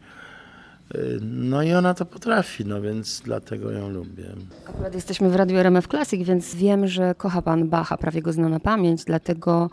No 1.20 1.62
i 1.62 1.72
ona 1.72 1.94
to 1.94 2.06
potrafi, 2.06 2.64
no 2.64 2.80
więc 2.80 3.22
dlatego 3.24 3.70
ją 3.70 3.90
lubię. 3.90 4.24
Akurat 4.68 4.94
jesteśmy 4.94 5.30
w 5.30 5.36
Radiu 5.36 5.56
RMF 5.56 5.88
Classic, 5.88 6.26
więc 6.26 6.54
wiem, 6.54 6.86
że 6.86 7.14
kocha 7.14 7.42
pan 7.42 7.68
Bacha, 7.68 7.96
prawie 7.96 8.22
go 8.22 8.32
zna 8.32 8.48
na 8.48 8.60
pamięć, 8.60 9.04
dlatego 9.04 9.70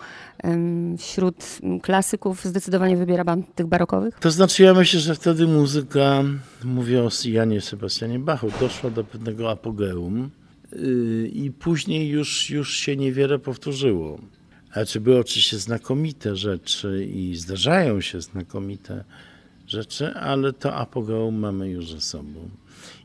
wśród 0.98 1.36
klasyków 1.82 2.46
zdecydowanie 2.46 2.98
wybiera 2.98 3.26
pan 3.26 3.44
tych 3.44 3.68
barokowych? 3.68 4.20
To 4.20 4.32
znaczy 4.32 4.64
ja 4.64 4.74
myślę, 4.74 5.00
że 5.00 5.16
wtedy 5.16 5.48
muzyka, 5.48 6.24
mówię 6.64 7.04
o 7.04 7.10
Janie 7.26 7.62
Sebastianie 7.62 8.20
Bachu, 8.20 8.48
doszła 8.60 8.90
do 8.90 9.04
pewnego 9.04 9.52
apogeum 9.52 10.30
yy, 10.72 11.28
i 11.28 11.52
później 11.52 12.10
już, 12.10 12.50
już 12.50 12.74
się 12.74 12.96
niewiele 12.98 13.40
powtórzyło. 13.40 14.20
Znaczy 14.74 15.00
były 15.00 15.20
oczywiście 15.20 15.58
znakomite 15.58 16.36
rzeczy 16.36 17.06
i 17.06 17.36
zdarzają 17.36 18.02
się 18.02 18.22
znakomite 18.22 18.94
rzeczy, 18.96 19.31
ale 20.16 20.54
to 20.54 20.76
apogeum 20.76 21.36
mamy 21.36 21.70
już 21.70 21.92
ze 21.92 22.02
sobą. 22.02 22.50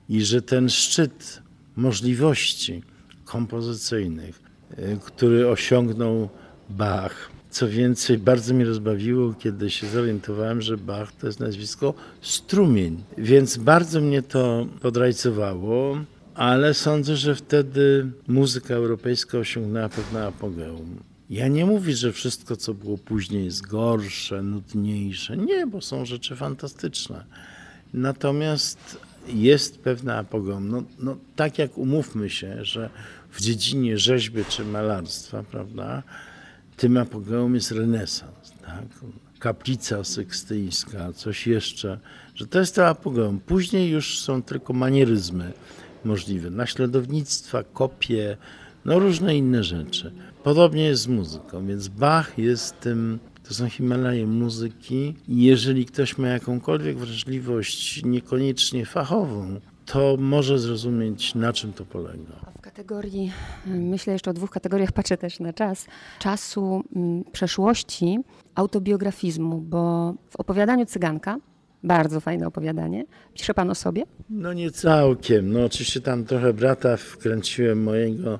I 0.08 0.24
że 0.24 0.42
ten 0.42 0.68
szczyt 0.68 1.42
możliwości 1.76 2.82
kompozycyjnych, 3.24 4.40
y, 4.78 4.98
który 5.04 5.48
osiągnął 5.48 6.28
Bach, 6.70 7.30
co 7.50 7.68
więcej, 7.68 8.18
bardzo 8.18 8.54
mnie 8.54 8.64
rozbawiło, 8.64 9.34
kiedy 9.34 9.70
się 9.70 9.86
zorientowałem, 9.86 10.62
że 10.62 10.76
Bach 10.76 11.12
to 11.12 11.26
jest 11.26 11.40
nazwisko 11.40 11.94
strumień. 12.20 13.04
Więc 13.18 13.56
bardzo 13.56 14.00
mnie 14.00 14.22
to 14.22 14.66
podrajcowało, 14.80 15.98
ale 16.34 16.74
sądzę, 16.74 17.16
że 17.16 17.34
wtedy 17.34 18.10
muzyka 18.28 18.74
europejska 18.74 19.38
osiągnęła 19.38 19.88
pewne 19.88 20.26
apogeum. 20.26 21.00
Ja 21.30 21.48
nie 21.48 21.66
mówię, 21.66 21.96
że 21.96 22.12
wszystko, 22.12 22.56
co 22.56 22.74
było 22.74 22.98
później, 22.98 23.44
jest 23.44 23.66
gorsze, 23.66 24.42
nudniejsze. 24.42 25.36
Nie, 25.36 25.66
bo 25.66 25.80
są 25.80 26.04
rzeczy 26.04 26.36
fantastyczne. 26.36 27.24
Natomiast 27.94 28.98
jest 29.28 29.78
pewna 29.78 30.18
apogeum. 30.18 30.68
No, 30.68 30.82
no, 30.98 31.16
tak 31.36 31.58
jak 31.58 31.78
umówmy 31.78 32.30
się, 32.30 32.64
że 32.64 32.90
w 33.30 33.40
dziedzinie 33.40 33.98
rzeźby 33.98 34.44
czy 34.48 34.64
malarstwa, 34.64 35.42
prawda, 35.42 36.02
tym 36.76 36.96
apogeum 36.96 37.54
jest 37.54 37.70
renesans, 37.70 38.52
tak? 38.66 38.84
kaplica 39.38 40.04
sykstyjska, 40.04 41.12
coś 41.12 41.46
jeszcze, 41.46 41.98
że 42.34 42.46
to 42.46 42.58
jest 42.58 42.74
to 42.74 42.88
apogeum. 42.88 43.40
Później 43.40 43.90
już 43.90 44.18
są 44.20 44.42
tylko 44.42 44.72
manieryzmy 44.72 45.52
możliwe, 46.04 46.50
naśladownictwa, 46.50 47.62
kopie, 47.62 48.36
no 48.84 48.98
różne 48.98 49.36
inne 49.36 49.64
rzeczy. 49.64 50.12
Podobnie 50.46 50.84
jest 50.84 51.02
z 51.02 51.08
muzyką, 51.08 51.66
więc 51.66 51.88
Bach 51.88 52.38
jest 52.38 52.80
tym, 52.80 53.18
to 53.48 53.54
są 53.54 53.68
Himalaje 53.68 54.26
muzyki 54.26 55.14
i 55.28 55.42
jeżeli 55.44 55.86
ktoś 55.86 56.18
ma 56.18 56.28
jakąkolwiek 56.28 56.98
wrażliwość, 56.98 58.04
niekoniecznie 58.04 58.86
fachową, 58.86 59.60
to 59.86 60.16
może 60.18 60.58
zrozumieć, 60.58 61.34
na 61.34 61.52
czym 61.52 61.72
to 61.72 61.84
polega. 61.84 62.52
W 62.58 62.60
kategorii, 62.60 63.32
myślę 63.66 64.12
jeszcze 64.12 64.30
o 64.30 64.34
dwóch 64.34 64.50
kategoriach, 64.50 64.92
patrzę 64.92 65.16
też 65.16 65.40
na 65.40 65.52
czas, 65.52 65.86
czasu 66.18 66.82
mm, 66.96 67.24
przeszłości, 67.32 68.18
autobiografizmu, 68.54 69.60
bo 69.60 70.14
w 70.30 70.36
opowiadaniu 70.36 70.86
Cyganka, 70.86 71.38
bardzo 71.82 72.20
fajne 72.20 72.46
opowiadanie, 72.46 73.04
pisze 73.34 73.54
pan 73.54 73.70
o 73.70 73.74
sobie? 73.74 74.02
No 74.30 74.52
nie 74.52 74.70
całkiem, 74.70 75.52
no 75.52 75.64
oczywiście 75.64 76.00
tam 76.00 76.24
trochę 76.24 76.52
brata 76.52 76.96
wkręciłem 76.96 77.82
mojego 77.82 78.38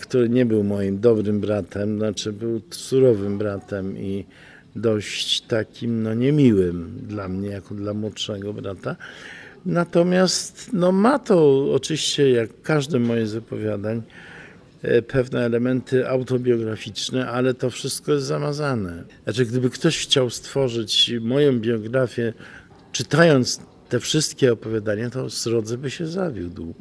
który 0.00 0.28
nie 0.28 0.46
był 0.46 0.64
moim 0.64 1.00
dobrym 1.00 1.40
bratem, 1.40 1.98
znaczy 1.98 2.32
był 2.32 2.60
surowym 2.70 3.38
bratem 3.38 3.98
i 3.98 4.24
dość 4.76 5.40
takim 5.40 6.02
no 6.02 6.14
niemiłym 6.14 7.00
dla 7.08 7.28
mnie, 7.28 7.48
jako 7.48 7.74
dla 7.74 7.94
młodszego 7.94 8.52
brata. 8.52 8.96
Natomiast 9.66 10.70
no, 10.72 10.92
ma 10.92 11.18
to 11.18 11.66
oczywiście, 11.74 12.30
jak 12.30 12.62
każde 12.62 12.98
moje 12.98 13.26
z 13.26 13.36
opowiadań, 13.36 14.02
e, 14.82 15.02
pewne 15.02 15.44
elementy 15.44 16.08
autobiograficzne, 16.08 17.30
ale 17.30 17.54
to 17.54 17.70
wszystko 17.70 18.12
jest 18.12 18.26
zamazane. 18.26 19.04
Znaczy, 19.24 19.46
gdyby 19.46 19.70
ktoś 19.70 19.98
chciał 19.98 20.30
stworzyć 20.30 21.12
moją 21.20 21.60
biografię, 21.60 22.32
czytając 22.92 23.60
te 23.88 24.00
wszystkie 24.00 24.52
opowiadania, 24.52 25.10
to 25.10 25.30
srodze 25.30 25.78
by 25.78 25.90
się 25.90 26.06
zawiódł 26.06 26.74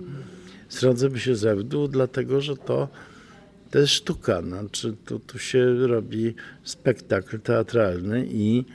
by 1.12 1.20
się 1.20 1.36
zawiódł, 1.36 1.88
dlatego 1.88 2.42
że 2.42 2.58
to, 2.58 2.88
to 3.72 3.80
jest 3.80 3.94
sztuka. 3.94 4.42
Znaczy, 4.42 4.96
tu, 5.06 5.20
tu 5.20 5.40
się 5.40 5.88
robi 5.88 6.36
spektakl 6.64 7.40
teatralny 7.40 8.26
i 8.30 8.66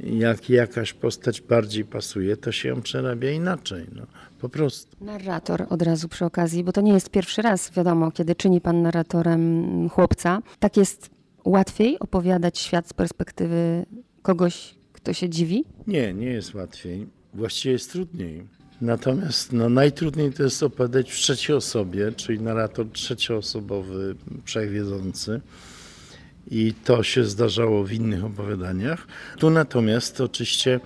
jak 0.00 0.50
jakaś 0.50 0.92
postać 0.92 1.40
bardziej 1.40 1.84
pasuje, 1.84 2.36
to 2.36 2.52
się 2.52 2.68
ją 2.68 2.82
przerabia 2.82 3.30
inaczej. 3.30 3.86
No, 3.96 4.02
po 4.40 4.48
prostu. 4.48 5.04
Narrator 5.04 5.66
od 5.68 5.82
razu 5.82 6.08
przy 6.08 6.24
okazji, 6.24 6.64
bo 6.64 6.72
to 6.72 6.80
nie 6.80 6.92
jest 6.92 7.10
pierwszy 7.10 7.42
raz, 7.42 7.70
wiadomo, 7.70 8.10
kiedy 8.10 8.34
czyni 8.34 8.60
pan 8.60 8.82
narratorem 8.82 9.88
chłopca. 9.88 10.42
Tak 10.58 10.76
jest 10.76 11.10
łatwiej 11.44 11.98
opowiadać 11.98 12.58
świat 12.58 12.88
z 12.88 12.92
perspektywy 12.92 13.86
kogoś, 14.22 14.74
kto 14.92 15.12
się 15.12 15.28
dziwi? 15.28 15.64
Nie, 15.86 16.14
nie 16.14 16.26
jest 16.26 16.54
łatwiej. 16.54 17.06
Właściwie 17.34 17.72
jest 17.72 17.92
trudniej. 17.92 18.59
Natomiast 18.80 19.52
no, 19.52 19.68
najtrudniej 19.68 20.32
to 20.32 20.42
jest 20.42 20.62
opowiadać 20.62 21.12
w 21.12 21.16
trzeciej 21.16 21.56
osobie, 21.56 22.12
czyli 22.12 22.40
narrator 22.40 22.86
trzecioosobowy, 22.92 24.14
wszechwiedzący. 24.44 25.40
I 26.50 26.74
to 26.84 27.02
się 27.02 27.24
zdarzało 27.24 27.84
w 27.84 27.92
innych 27.92 28.24
opowiadaniach. 28.24 29.06
Tu 29.38 29.50
natomiast 29.50 30.20
oczywiście 30.20 30.80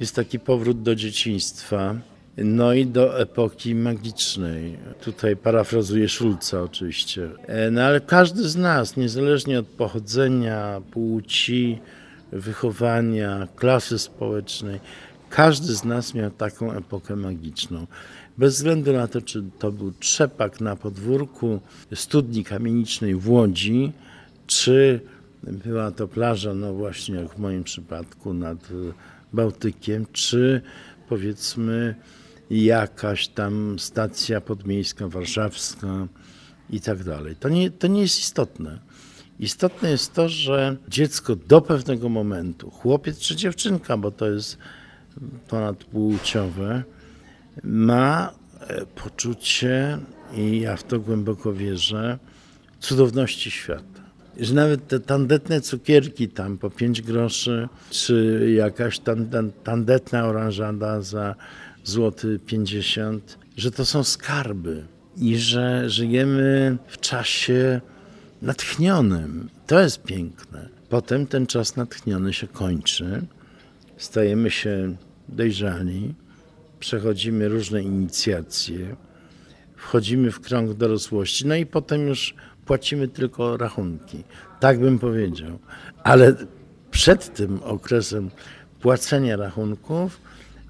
jest 0.00 0.14
taki 0.14 0.38
powrót 0.38 0.82
do 0.82 0.94
dzieciństwa, 0.94 1.94
no 2.36 2.72
i 2.72 2.86
do 2.86 3.20
epoki 3.20 3.74
magicznej. 3.74 4.78
Tutaj 5.04 5.36
parafrazuję 5.36 6.08
Szulca 6.08 6.62
oczywiście. 6.62 7.28
E, 7.46 7.70
no 7.70 7.82
ale 7.82 8.00
każdy 8.00 8.48
z 8.48 8.56
nas, 8.56 8.96
niezależnie 8.96 9.58
od 9.58 9.66
pochodzenia, 9.66 10.82
płci, 10.90 11.78
wychowania, 12.32 13.48
klasy 13.56 13.98
społecznej, 13.98 14.80
każdy 15.32 15.74
z 15.74 15.84
nas 15.84 16.14
miał 16.14 16.30
taką 16.30 16.72
epokę 16.72 17.16
magiczną. 17.16 17.86
Bez 18.38 18.54
względu 18.54 18.92
na 18.92 19.08
to, 19.08 19.22
czy 19.22 19.44
to 19.58 19.72
był 19.72 19.92
trzepak 19.92 20.60
na 20.60 20.76
podwórku 20.76 21.60
studni 21.94 22.44
kamienicznej 22.44 23.14
w 23.14 23.30
Łodzi, 23.30 23.92
czy 24.46 25.00
była 25.42 25.90
to 25.90 26.08
plaża, 26.08 26.54
no 26.54 26.74
właśnie 26.74 27.14
jak 27.14 27.34
w 27.34 27.38
moim 27.38 27.64
przypadku 27.64 28.34
nad 28.34 28.68
Bałtykiem, 29.32 30.06
czy 30.12 30.62
powiedzmy 31.08 31.94
jakaś 32.50 33.28
tam 33.28 33.78
stacja 33.78 34.40
podmiejska, 34.40 35.08
warszawska 35.08 36.08
i 36.70 36.80
tak 36.80 37.04
dalej. 37.04 37.36
To 37.36 37.48
nie, 37.48 37.70
to 37.70 37.86
nie 37.86 38.00
jest 38.00 38.20
istotne. 38.20 38.78
Istotne 39.40 39.90
jest 39.90 40.12
to, 40.12 40.28
że 40.28 40.76
dziecko 40.88 41.36
do 41.36 41.60
pewnego 41.60 42.08
momentu, 42.08 42.70
chłopiec 42.70 43.18
czy 43.18 43.36
dziewczynka, 43.36 43.96
bo 43.96 44.10
to 44.10 44.30
jest 44.30 44.58
ponadpłciowe 45.48 46.82
ma 47.64 48.32
e, 48.60 48.86
poczucie, 48.86 49.98
i 50.34 50.60
ja 50.60 50.76
w 50.76 50.82
to 50.82 51.00
głęboko 51.00 51.52
wierzę, 51.52 52.18
cudowności 52.80 53.50
świata. 53.50 54.02
Że 54.40 54.54
nawet 54.54 54.88
te 54.88 55.00
tandetne 55.00 55.60
cukierki 55.60 56.28
tam 56.28 56.58
po 56.58 56.70
5 56.70 57.02
groszy, 57.02 57.68
czy 57.90 58.46
jakaś 58.56 59.00
tandetna 59.64 60.26
oranżada 60.26 61.02
za 61.02 61.34
złoty 61.84 62.40
50, 62.46 63.38
że 63.56 63.70
to 63.70 63.84
są 63.84 64.04
skarby 64.04 64.84
i 65.16 65.36
że 65.36 65.90
żyjemy 65.90 66.76
w 66.86 67.00
czasie 67.00 67.80
natchnionym. 68.42 69.48
To 69.66 69.80
jest 69.80 70.02
piękne. 70.02 70.68
Potem 70.88 71.26
ten 71.26 71.46
czas 71.46 71.76
natchniony 71.76 72.32
się 72.32 72.46
kończy 72.46 73.26
stajemy 73.96 74.50
się 74.50 74.96
dojrzali, 75.28 76.14
przechodzimy 76.80 77.48
różne 77.48 77.82
inicjacje, 77.82 78.96
wchodzimy 79.76 80.30
w 80.30 80.40
krąg 80.40 80.74
dorosłości, 80.74 81.46
no 81.46 81.54
i 81.54 81.66
potem 81.66 82.08
już 82.08 82.34
płacimy 82.66 83.08
tylko 83.08 83.56
rachunki. 83.56 84.24
Tak 84.60 84.80
bym 84.80 84.98
powiedział. 84.98 85.58
Ale 86.02 86.34
przed 86.90 87.34
tym 87.34 87.62
okresem 87.62 88.30
płacenia 88.80 89.36
rachunków 89.36 90.20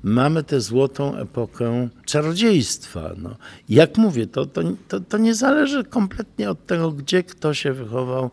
mamy 0.02 0.42
tę 0.44 0.60
złotą 0.60 1.16
epokę 1.16 1.88
czarodziejstwa. 2.04 3.10
No. 3.18 3.36
Jak 3.68 3.98
mówię, 3.98 4.26
to, 4.26 4.46
to, 4.46 4.62
to, 4.88 5.00
to 5.00 5.18
nie 5.18 5.34
zależy 5.34 5.84
kompletnie 5.84 6.50
od 6.50 6.66
tego, 6.66 6.92
gdzie 6.92 7.22
kto 7.22 7.54
się 7.54 7.72
wychował, 7.72 8.30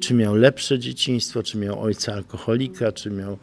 czy 0.00 0.14
miał 0.14 0.34
lepsze 0.34 0.78
dzieciństwo, 0.78 1.42
czy 1.42 1.58
miał 1.58 1.82
ojca 1.82 2.12
alkoholika, 2.12 2.92
czy 2.92 3.10
miał, 3.10 3.38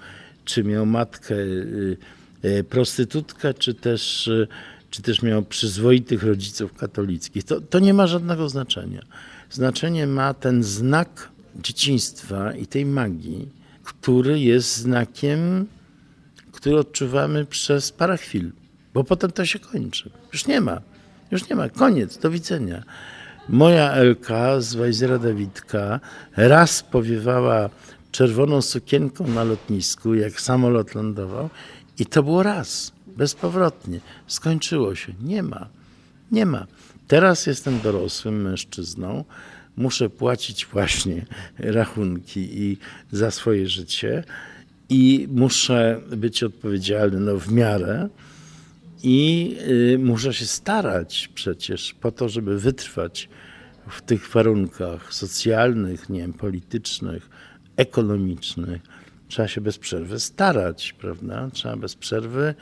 czy 0.45 0.63
miał 0.63 0.85
matkę 0.85 1.35
y, 1.35 1.97
y, 2.45 2.63
prostytutkę, 2.63 3.53
czy 3.53 3.73
też, 3.73 4.27
y, 4.27 4.47
czy 4.89 5.01
też 5.01 5.21
miał 5.21 5.43
przyzwoitych 5.43 6.23
rodziców 6.23 6.73
katolickich. 6.73 7.43
To, 7.43 7.61
to 7.61 7.79
nie 7.79 7.93
ma 7.93 8.07
żadnego 8.07 8.49
znaczenia. 8.49 9.01
Znaczenie 9.49 10.07
ma 10.07 10.33
ten 10.33 10.63
znak 10.63 11.29
dzieciństwa 11.55 12.53
i 12.53 12.67
tej 12.67 12.85
magii, 12.85 13.49
który 13.83 14.39
jest 14.39 14.77
znakiem 14.77 15.67
który 16.55 16.79
odczuwamy 16.79 17.45
przez 17.45 17.91
parę 17.91 18.17
chwil, 18.17 18.51
bo 18.93 19.03
potem 19.03 19.31
to 19.31 19.45
się 19.45 19.59
kończy. 19.59 20.09
Już 20.33 20.47
nie 20.47 20.61
ma. 20.61 20.81
Już 21.31 21.49
nie 21.49 21.55
ma. 21.55 21.69
Koniec. 21.69 22.17
Do 22.17 22.31
widzenia. 22.31 22.83
Moja 23.49 23.91
Elka 23.91 24.61
z 24.61 24.75
Wajzera 24.75 25.17
Dawidka 25.17 25.99
raz 26.37 26.83
powiewała 26.83 27.69
czerwoną 28.15 28.61
sukienką 28.61 29.27
na 29.27 29.43
lotnisku, 29.43 30.13
jak 30.13 30.41
samolot 30.41 30.95
lądował 30.95 31.49
i 31.99 32.05
to 32.05 32.23
było 32.23 32.43
raz, 32.43 32.91
bezpowrotnie. 33.17 33.99
Skończyło 34.27 34.95
się. 34.95 35.13
Nie 35.21 35.43
ma. 35.43 35.69
Nie 36.31 36.45
ma. 36.45 36.67
Teraz 37.07 37.47
jestem 37.47 37.79
dorosłym 37.79 38.41
mężczyzną, 38.41 39.25
muszę 39.77 40.09
płacić 40.09 40.65
właśnie 40.65 41.25
rachunki 41.57 42.61
i 42.61 42.77
za 43.11 43.31
swoje 43.31 43.67
życie 43.67 44.23
i 44.89 45.27
muszę 45.31 46.01
być 46.11 46.43
odpowiedzialny 46.43 47.19
no, 47.19 47.39
w 47.39 47.51
miarę 47.51 48.09
i 49.03 49.57
y, 49.93 49.97
muszę 49.99 50.33
się 50.33 50.45
starać 50.45 51.29
przecież 51.35 51.93
po 51.93 52.11
to, 52.11 52.29
żeby 52.29 52.59
wytrwać 52.59 53.29
w 53.89 54.01
tych 54.01 54.29
warunkach 54.29 55.13
socjalnych, 55.13 56.09
nie 56.09 56.19
wiem, 56.19 56.33
politycznych, 56.33 57.34
ekonomicznych. 57.77 58.81
Trzeba 59.27 59.47
się 59.47 59.61
bez 59.61 59.77
przerwy 59.77 60.19
starać, 60.19 60.93
prawda? 60.93 61.49
Trzeba 61.53 61.75
bez 61.77 61.95
przerwy 61.95 62.55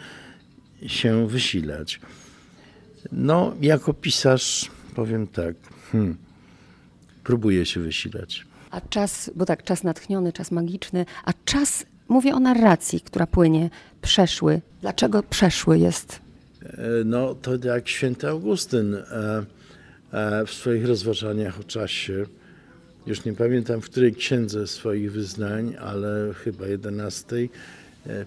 się 0.88 1.28
wysilać. 1.28 1.99
No, 3.12 3.54
jako 3.62 3.93
pisarz 3.93 4.71
powiem 4.95 5.28
tak, 5.28 5.56
hmm, 5.91 6.17
próbuję 7.23 7.65
się 7.65 7.80
wysilać. 7.80 8.45
A 8.71 8.82
czas, 8.82 9.32
bo 9.36 9.45
tak, 9.45 9.63
czas 9.63 9.84
natchniony, 9.84 10.34
czas 10.34 10.52
magiczny, 10.52 11.06
a 11.26 11.34
czas 11.45 11.86
Mówię 12.08 12.36
o 12.36 12.39
narracji, 12.39 13.02
która 13.02 13.28
płynie, 13.28 13.69
przeszły. 14.02 14.62
Dlaczego 14.82 15.23
przeszły 15.23 15.80
jest? 15.80 16.19
E, 16.63 16.78
no, 17.06 17.36
to 17.36 17.52
jak 17.63 17.89
święty 17.89 18.28
Augustyn 18.28 18.95
e, 18.95 19.04
e, 20.12 20.45
w 20.45 20.54
swoich 20.54 20.86
rozważaniach 20.86 21.60
o 21.60 21.63
czasie, 21.63 22.26
już 23.07 23.25
nie 23.25 23.33
pamiętam 23.33 23.81
w 23.81 23.85
której 23.85 24.15
księdze 24.15 24.67
swoich 24.67 25.11
wyznań, 25.11 25.75
ale 25.79 26.33
chyba 26.33 26.67
jedenastej, 26.67 27.49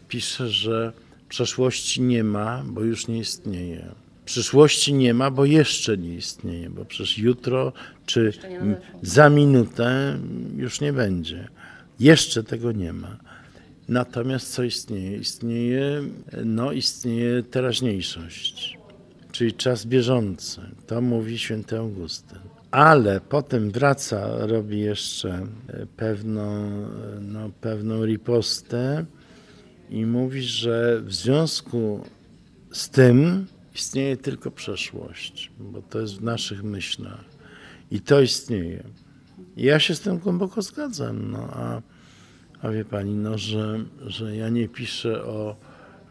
pisze, 0.08 0.48
że 0.48 0.92
przeszłości 1.28 2.02
nie 2.02 2.24
ma, 2.24 2.62
bo 2.66 2.82
już 2.82 3.08
nie 3.08 3.18
istnieje. 3.18 3.86
Przyszłości 4.24 4.94
nie 4.94 5.14
ma, 5.14 5.30
bo 5.30 5.44
jeszcze 5.44 5.98
nie 5.98 6.14
istnieje, 6.14 6.70
bo 6.70 6.84
przecież 6.84 7.18
jutro 7.18 7.72
czy 8.06 8.32
za 9.02 9.30
minutę 9.30 10.18
już 10.56 10.80
nie 10.80 10.92
będzie. 10.92 11.48
Jeszcze 12.00 12.42
tego 12.42 12.72
nie 12.72 12.92
ma. 12.92 13.16
Natomiast 13.88 14.52
co 14.52 14.62
istnieje? 14.62 15.16
Istnieje, 15.16 16.02
no, 16.44 16.72
istnieje 16.72 17.42
teraźniejszość, 17.42 18.78
czyli 19.32 19.52
czas 19.52 19.86
bieżący. 19.86 20.60
To 20.86 21.00
mówi 21.00 21.38
święty 21.38 21.78
Augustyn. 21.78 22.38
Ale 22.70 23.20
potem 23.20 23.70
wraca, 23.70 24.46
robi 24.46 24.80
jeszcze 24.80 25.46
pewną, 25.96 26.70
no, 27.20 27.50
pewną 27.60 28.04
ripostę 28.04 29.04
i 29.90 30.06
mówi, 30.06 30.42
że 30.42 31.00
w 31.00 31.14
związku 31.14 32.04
z 32.72 32.90
tym 32.90 33.46
istnieje 33.74 34.16
tylko 34.16 34.50
przeszłość, 34.50 35.50
bo 35.58 35.82
to 35.82 36.00
jest 36.00 36.16
w 36.16 36.22
naszych 36.22 36.62
myślach. 36.62 37.24
I 37.90 38.00
to 38.00 38.20
istnieje. 38.20 38.82
ja 39.56 39.78
się 39.78 39.94
z 39.94 40.00
tym 40.00 40.18
głęboko 40.18 40.62
zgadzam. 40.62 41.30
No, 41.30 41.38
a 41.38 41.82
a 42.62 42.70
wie 42.70 42.84
pani, 42.84 43.14
no, 43.14 43.38
że, 43.38 43.78
że 44.06 44.36
ja 44.36 44.48
nie 44.48 44.68
piszę 44.68 45.24
o 45.24 45.56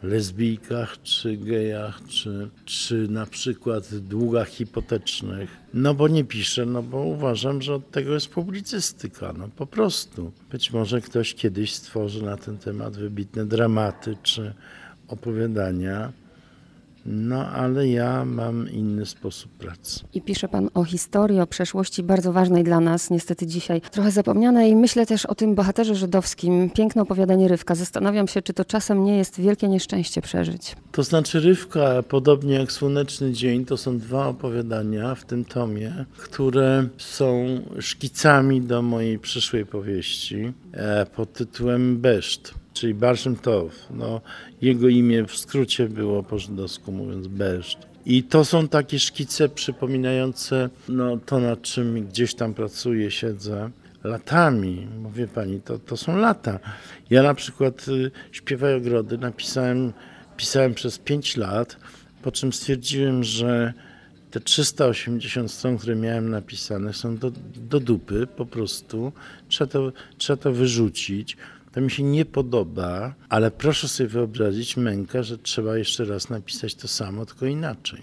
lesbijkach, 0.06 1.02
czy 1.02 1.36
gejach, 1.36 2.00
czy, 2.08 2.50
czy 2.64 3.08
na 3.08 3.26
przykład 3.26 3.94
długach 3.94 4.48
hipotecznych. 4.48 5.50
No 5.74 5.94
bo 5.94 6.08
nie 6.08 6.24
piszę, 6.24 6.66
no 6.66 6.82
bo 6.82 7.02
uważam, 7.02 7.62
że 7.62 7.74
od 7.74 7.90
tego 7.90 8.14
jest 8.14 8.28
publicystyka, 8.28 9.32
no 9.38 9.48
po 9.56 9.66
prostu. 9.66 10.32
Być 10.50 10.72
może 10.72 11.00
ktoś 11.00 11.34
kiedyś 11.34 11.74
stworzy 11.74 12.22
na 12.22 12.36
ten 12.36 12.58
temat 12.58 12.96
wybitne 12.96 13.46
dramaty 13.46 14.16
czy 14.22 14.54
opowiadania. 15.08 16.12
No, 17.06 17.48
ale 17.48 17.88
ja 17.88 18.24
mam 18.24 18.70
inny 18.70 19.06
sposób 19.06 19.52
pracy. 19.52 20.00
I 20.14 20.22
pisze 20.22 20.48
Pan 20.48 20.70
o 20.74 20.84
historii, 20.84 21.40
o 21.40 21.46
przeszłości 21.46 22.02
bardzo 22.02 22.32
ważnej 22.32 22.64
dla 22.64 22.80
nas, 22.80 23.10
niestety 23.10 23.46
dzisiaj 23.46 23.80
trochę 23.80 24.10
zapomnianej. 24.10 24.76
Myślę 24.76 25.06
też 25.06 25.26
o 25.26 25.34
tym 25.34 25.54
bohaterze 25.54 25.94
żydowskim. 25.94 26.70
Piękne 26.70 27.02
opowiadanie 27.02 27.48
Rywka. 27.48 27.74
Zastanawiam 27.74 28.28
się, 28.28 28.42
czy 28.42 28.52
to 28.52 28.64
czasem 28.64 29.04
nie 29.04 29.16
jest 29.16 29.40
wielkie 29.40 29.68
nieszczęście 29.68 30.22
przeżyć. 30.22 30.76
To 30.92 31.02
znaczy 31.02 31.40
Rywka, 31.40 32.02
podobnie 32.02 32.54
jak 32.54 32.72
Słoneczny 32.72 33.32
Dzień, 33.32 33.64
to 33.64 33.76
są 33.76 33.98
dwa 33.98 34.26
opowiadania 34.26 35.14
w 35.14 35.24
tym 35.24 35.44
tomie, 35.44 36.04
które 36.16 36.88
są 36.98 37.46
szkicami 37.80 38.62
do 38.62 38.82
mojej 38.82 39.18
przyszłej 39.18 39.66
powieści 39.66 40.52
e, 40.72 41.06
pod 41.06 41.32
tytułem 41.32 41.98
Beszt 41.98 42.54
czyli 42.76 42.94
Barszym 42.94 43.36
Tov. 43.36 43.70
No, 43.90 44.20
jego 44.62 44.88
imię 44.88 45.24
w 45.24 45.36
skrócie 45.36 45.88
było 45.88 46.22
po 46.22 46.38
żydowsku 46.38 46.92
mówiąc 46.92 47.26
Beszt. 47.26 47.78
I 48.06 48.22
to 48.22 48.44
są 48.44 48.68
takie 48.68 48.98
szkice 48.98 49.48
przypominające 49.48 50.68
no, 50.88 51.16
to, 51.16 51.40
nad 51.40 51.62
czym 51.62 52.06
gdzieś 52.06 52.34
tam 52.34 52.54
pracuję, 52.54 53.10
siedzę 53.10 53.70
latami. 54.04 54.86
Mówię 55.02 55.28
pani, 55.28 55.60
to, 55.60 55.78
to 55.78 55.96
są 55.96 56.16
lata. 56.16 56.58
Ja 57.10 57.22
na 57.22 57.34
przykład 57.34 57.88
y, 57.88 58.10
Śpiewaj 58.32 58.74
Ogrody 58.74 59.18
napisałem, 59.18 59.92
pisałem 60.36 60.74
przez 60.74 60.98
5 60.98 61.36
lat, 61.36 61.76
po 62.22 62.32
czym 62.32 62.52
stwierdziłem, 62.52 63.24
że 63.24 63.72
te 64.30 64.40
380 64.40 65.52
stron, 65.52 65.78
które 65.78 65.96
miałem 65.96 66.30
napisane, 66.30 66.92
są 66.92 67.16
do, 67.16 67.32
do 67.56 67.80
dupy 67.80 68.26
po 68.36 68.46
prostu. 68.46 69.12
Trzeba 69.48 69.72
to, 69.72 69.92
trzeba 70.18 70.42
to 70.42 70.52
wyrzucić. 70.52 71.36
To 71.76 71.80
mi 71.80 71.90
się 71.90 72.02
nie 72.02 72.24
podoba, 72.24 73.14
ale 73.28 73.50
proszę 73.50 73.88
sobie 73.88 74.08
wyobrazić 74.08 74.76
mękę, 74.76 75.24
że 75.24 75.38
trzeba 75.38 75.78
jeszcze 75.78 76.04
raz 76.04 76.30
napisać 76.30 76.74
to 76.74 76.88
samo, 76.88 77.26
tylko 77.26 77.46
inaczej. 77.46 78.02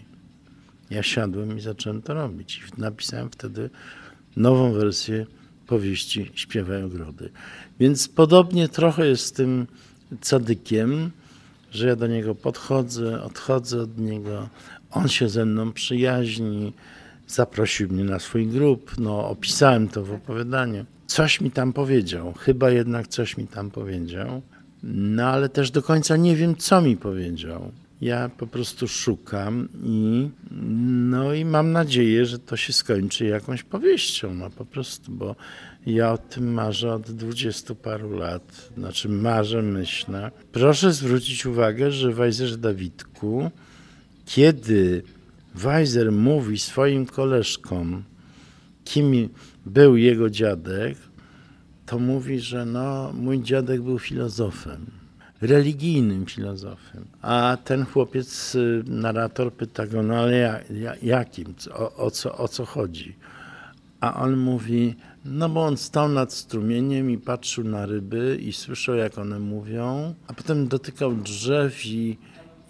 Ja 0.90 1.04
siadłem 1.04 1.58
i 1.58 1.62
zacząłem 1.62 2.02
to 2.02 2.14
robić. 2.14 2.62
I 2.78 2.82
napisałem 2.82 3.30
wtedy 3.30 3.70
nową 4.36 4.74
wersję 4.74 5.26
powieści 5.68 6.32
Śpiewaj 6.36 6.84
ogrody. 6.84 7.30
Więc 7.80 8.08
podobnie 8.08 8.70
trochę 8.70 9.08
jest 9.08 9.26
z 9.26 9.32
tym 9.32 9.68
cadykiem, 10.22 11.12
że 11.72 11.88
ja 11.88 11.96
do 11.96 12.08
niego 12.08 12.36
podchodzę, 12.36 13.24
odchodzę 13.24 13.82
od 13.82 13.98
niego, 13.98 14.50
on 14.92 15.08
się 15.08 15.30
ze 15.30 15.46
mną 15.46 15.72
przyjaźni, 15.72 16.74
zaprosił 17.34 17.90
mnie 17.90 18.04
na 18.04 18.20
swój 18.20 18.48
grup, 18.48 18.92
no 18.98 19.30
opisałem 19.30 19.88
to 19.88 20.04
w 20.04 20.12
opowiadaniu 20.12 20.86
coś 21.14 21.42
mi 21.42 21.52
tam 21.52 21.74
powiedział. 21.74 22.34
Chyba 22.34 22.70
jednak 22.72 23.08
coś 23.08 23.38
mi 23.38 23.48
tam 23.48 23.72
powiedział. 23.72 24.42
No 24.84 25.24
ale 25.24 25.50
też 25.50 25.72
do 25.72 25.82
końca 25.82 26.18
nie 26.18 26.36
wiem, 26.36 26.56
co 26.56 26.82
mi 26.82 26.98
powiedział. 26.98 27.72
Ja 28.02 28.30
po 28.30 28.48
prostu 28.48 28.88
szukam 28.88 29.70
i 29.84 30.30
no 31.12 31.34
i 31.34 31.46
mam 31.46 31.72
nadzieję, 31.72 32.26
że 32.26 32.40
to 32.40 32.58
się 32.58 32.74
skończy 32.74 33.26
jakąś 33.26 33.64
powieścią, 33.64 34.34
no 34.34 34.50
po 34.50 34.66
prostu, 34.66 35.12
bo 35.12 35.36
ja 35.86 36.12
o 36.12 36.18
tym 36.18 36.54
marzę 36.54 36.94
od 36.94 37.12
dwudziestu 37.12 37.76
paru 37.76 38.18
lat. 38.18 38.70
Znaczy 38.78 39.10
marzę, 39.10 39.62
myślę. 39.62 40.32
Proszę 40.52 40.94
zwrócić 40.94 41.46
uwagę, 41.46 41.92
że 41.92 42.12
w 42.12 42.16
Wajzerze 42.16 42.58
Dawidku, 42.58 43.52
kiedy 44.26 45.04
Weiser 45.56 46.12
mówi 46.12 46.60
swoim 46.60 47.06
koleżkom, 47.06 48.04
kim 48.84 49.30
był 49.66 49.98
jego 49.98 50.30
dziadek, 50.30 50.98
to 51.86 52.00
mówi, 52.00 52.40
że 52.40 52.66
no, 52.66 53.14
mój 53.14 53.42
dziadek 53.42 53.82
był 53.82 54.00
filozofem. 54.00 54.86
religijnym 55.42 56.26
filozofem. 56.26 57.06
A 57.22 57.58
ten 57.64 57.86
chłopiec, 57.86 58.56
y, 58.56 58.84
narrator 58.88 59.54
pyta 59.54 59.88
go, 59.88 60.04
no 60.04 60.16
ale 60.16 60.38
ja, 60.38 60.60
ja, 60.70 60.96
jakim, 61.02 61.54
o, 61.74 61.96
o, 61.96 62.12
co, 62.12 62.38
o 62.38 62.48
co 62.48 62.66
chodzi? 62.66 63.16
A 64.00 64.22
on 64.22 64.38
mówi, 64.38 64.96
no 65.26 65.50
bo 65.50 65.66
on 65.66 65.78
stał 65.78 66.10
nad 66.10 66.34
strumieniem 66.34 67.12
i 67.12 67.18
patrzył 67.18 67.64
na 67.64 67.86
ryby 67.86 68.38
i 68.42 68.54
słyszał, 68.54 68.96
jak 68.96 69.18
one 69.18 69.40
mówią, 69.40 70.14
a 70.28 70.34
potem 70.34 70.68
dotykał 70.68 71.16
drzew 71.16 71.86
i, 71.86 72.18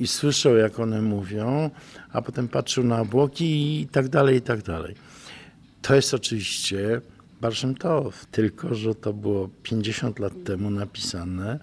i 0.03 0.07
słyszał, 0.07 0.55
jak 0.55 0.79
one 0.79 1.01
mówią, 1.01 1.69
a 2.11 2.21
potem 2.21 2.47
patrzył 2.47 2.83
na 2.83 3.01
obłoki 3.01 3.81
i 3.81 3.87
tak 3.87 4.09
dalej, 4.09 4.37
i 4.37 4.41
tak 4.41 4.61
dalej. 4.61 4.95
To 5.81 5.95
jest 5.95 6.13
oczywiście 6.13 7.01
Barszym 7.41 7.75
Tow, 7.75 8.25
tylko 8.25 8.75
że 8.75 8.95
to 8.95 9.13
było 9.13 9.49
50 9.63 10.19
lat 10.19 10.33
temu 10.45 10.69
napisane 10.69 11.59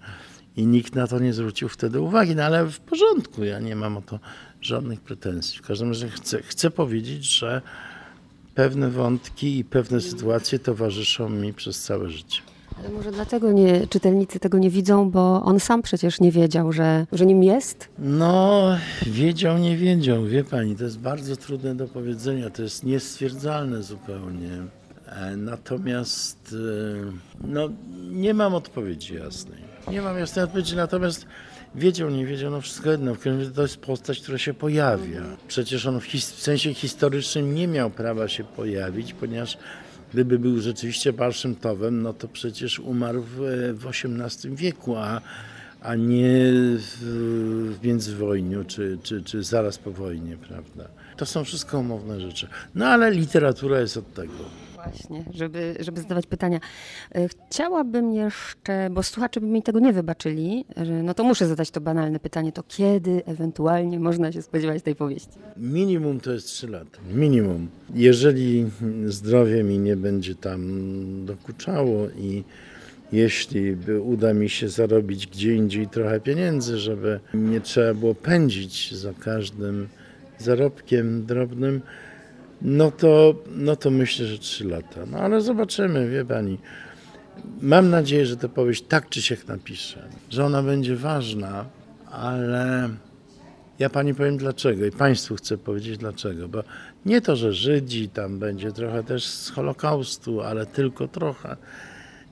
i 0.57 0.67
nikt 0.67 0.95
na 0.95 1.07
to 1.07 1.19
nie 1.19 1.33
zwrócił 1.33 1.69
wtedy 1.69 2.01
uwagi, 2.01 2.37
no 2.37 2.45
ale 2.45 2.67
w 2.67 2.81
porządku, 2.81 3.45
ja 3.45 3.59
nie 3.59 3.77
mam 3.77 3.97
o 3.97 4.03
to 4.03 4.21
żadnych 4.61 5.01
pretensji. 5.01 5.59
W 5.59 5.63
każdym 5.63 5.89
razie 5.89 6.09
chcę, 6.09 6.43
chcę 6.43 6.71
powiedzieć, 6.71 7.25
że 7.25 7.63
pewne 8.55 8.91
wątki 8.91 9.59
i 9.59 9.65
pewne 9.65 10.01
sytuacje 10.01 10.59
towarzyszą 10.59 11.29
mi 11.29 11.53
przez 11.53 11.83
całe 11.83 12.11
życie. 12.11 12.43
Ale 12.81 12.89
może 12.89 13.13
dlatego 13.13 13.53
nie, 13.53 13.87
czytelnicy 13.87 14.41
tego 14.41 14.59
nie 14.59 14.71
widzą, 14.71 15.11
bo 15.11 15.43
on 15.43 15.61
sam 15.61 15.83
przecież 15.83 16.21
nie 16.21 16.33
wiedział, 16.33 16.73
że, 16.73 17.07
że 17.13 17.27
nim 17.27 17.43
jest? 17.43 17.89
No, 17.99 18.63
wiedział, 19.07 19.59
nie 19.59 19.77
wiedział, 19.77 20.25
wie 20.25 20.45
pani, 20.45 20.77
to 20.77 20.85
jest 20.85 20.99
bardzo 20.99 21.37
trudne 21.37 21.75
do 21.75 21.89
powiedzenia, 21.89 22.51
to 22.51 22.63
jest 22.63 22.85
niestwierdzalne 22.85 23.83
zupełnie. 23.83 24.51
E, 25.07 25.37
Natomiast 25.37 26.55
e, 27.03 27.47
no, 27.47 27.69
nie 28.11 28.35
mam 28.35 28.55
odpowiedzi 28.55 29.15
jasnej. 29.15 29.59
Nie 29.91 30.03
mam 30.03 30.19
jasnej 30.19 30.45
odpowiedzi, 30.45 30.77
natomiast 30.77 31.27
wiedział, 31.75 32.11
nie 32.11 32.27
wiedział, 32.27 32.51
no 32.51 32.61
wszystko 32.61 32.91
jedno. 32.91 33.15
W 33.15 33.19
każdym 33.19 33.39
razie 33.39 33.51
to 33.51 33.63
jest 33.63 33.77
postać, 33.77 34.21
która 34.21 34.39
się 34.39 34.55
pojawia. 34.55 35.23
Przecież 35.49 35.87
on 35.87 36.01
w, 36.01 36.05
his- 36.05 36.33
w 36.33 36.41
sensie 36.43 36.75
historycznym 36.75 37.55
nie 37.55 37.69
miał 37.69 37.91
prawa 37.91 38.29
się 38.29 38.45
pojawić, 38.45 39.13
ponieważ 39.13 39.59
gdyby 40.13 40.39
był 40.39 40.61
rzeczywiście 40.61 41.13
Barszym 41.13 41.55
Towem, 41.55 42.03
no 42.03 42.13
to 42.13 42.29
przecież 42.29 42.79
umarł 42.79 43.23
w, 43.23 43.37
w 43.75 43.87
XVIII 43.87 44.57
wieku, 44.57 44.97
a, 44.97 45.21
a 45.81 45.95
nie 45.95 46.39
w, 46.79 46.97
w 47.81 47.85
międzywojniu, 47.85 48.65
czy, 48.65 48.99
czy, 49.03 49.23
czy 49.23 49.43
zaraz 49.43 49.79
po 49.79 49.91
wojnie, 49.91 50.37
prawda? 50.37 50.89
To 51.17 51.27
są 51.27 51.45
wszystko 51.45 51.79
umowne 51.79 52.21
rzeczy. 52.21 52.47
No 52.75 52.87
ale 52.87 53.11
literatura 53.11 53.81
jest 53.81 53.97
od 53.97 54.15
tego. 54.15 54.60
Właśnie, 54.85 55.25
żeby, 55.35 55.75
żeby 55.81 56.01
zadawać 56.01 56.27
pytania. 56.27 56.61
E, 57.15 57.29
Chciałabym 57.29 58.13
jeszcze, 58.13 58.91
bo 58.91 59.03
słuchacze 59.03 59.41
by 59.41 59.47
mi 59.47 59.63
tego 59.63 59.81
nie 59.81 59.93
wybaczyli, 59.93 60.65
no 61.03 61.15
to 61.15 61.25
muszę 61.25 61.47
zadać 61.47 61.71
to 61.71 61.81
banalne 61.81 62.21
pytanie, 62.21 62.53
to 62.53 62.63
kiedy 62.69 63.23
ewentualnie 63.27 64.01
można 64.01 64.33
się 64.33 64.43
spodziewać 64.43 64.83
tej 64.83 64.95
powieści? 64.95 65.39
Minimum 65.57 66.21
to 66.21 66.33
jest 66.33 66.47
3 66.47 66.69
lata. 66.69 66.99
Minimum. 67.15 67.69
Jeżeli 67.95 68.67
zdrowie 69.07 69.63
mi 69.63 69.79
nie 69.79 69.97
będzie 69.97 70.35
tam 70.35 70.61
dokuczało 71.27 72.09
i 72.19 72.45
jeśli 73.13 73.77
uda 74.05 74.35
mi 74.35 74.49
się 74.49 74.69
zarobić 74.69 75.27
gdzie 75.27 75.55
indziej 75.55 75.89
trochę 75.89 76.21
pieniędzy, 76.21 76.79
żeby 76.79 77.21
nie 77.35 77.61
trzeba 77.61 77.95
było 77.95 78.15
pędzić 78.15 78.95
za 78.95 79.13
każdym 79.15 79.89
zarobkiem 80.39 81.27
drobnym, 81.27 81.81
no 82.63 82.91
to, 82.91 83.35
no 83.57 83.77
to 83.77 83.91
myślę, 83.91 84.27
że 84.27 84.39
3 84.39 84.65
lata. 84.65 85.01
No 85.11 85.19
ale 85.19 85.41
zobaczymy, 85.41 86.09
wie 86.09 86.25
pani. 86.25 86.59
Mam 87.61 87.91
nadzieję, 87.91 88.27
że 88.27 88.37
tę 88.37 88.49
powieść 88.49 88.85
tak 88.89 89.09
czy 89.09 89.23
siak 89.23 89.49
napiszę, 89.49 90.09
że 90.31 90.45
ona 90.45 90.63
będzie 90.63 90.97
ważna, 90.97 91.65
ale 92.11 92.89
ja 93.79 93.91
pani 93.91 94.15
powiem 94.15 94.37
dlaczego 94.37 94.87
i 94.87 94.91
państwu 94.91 95.37
chcę 95.37 95.59
powiedzieć 95.59 95.99
dlaczego, 95.99 96.49
bo 96.49 96.63
nie 97.07 97.21
to, 97.21 97.37
że 97.37 97.53
Żydzi 97.53 98.09
tam 98.09 98.39
będzie 98.39 98.73
trochę 98.73 99.05
też 99.05 99.25
z 99.25 99.51
Holokaustu, 99.51 100.41
ale 100.41 100.67
tylko 100.67 101.09
trochę. 101.09 101.57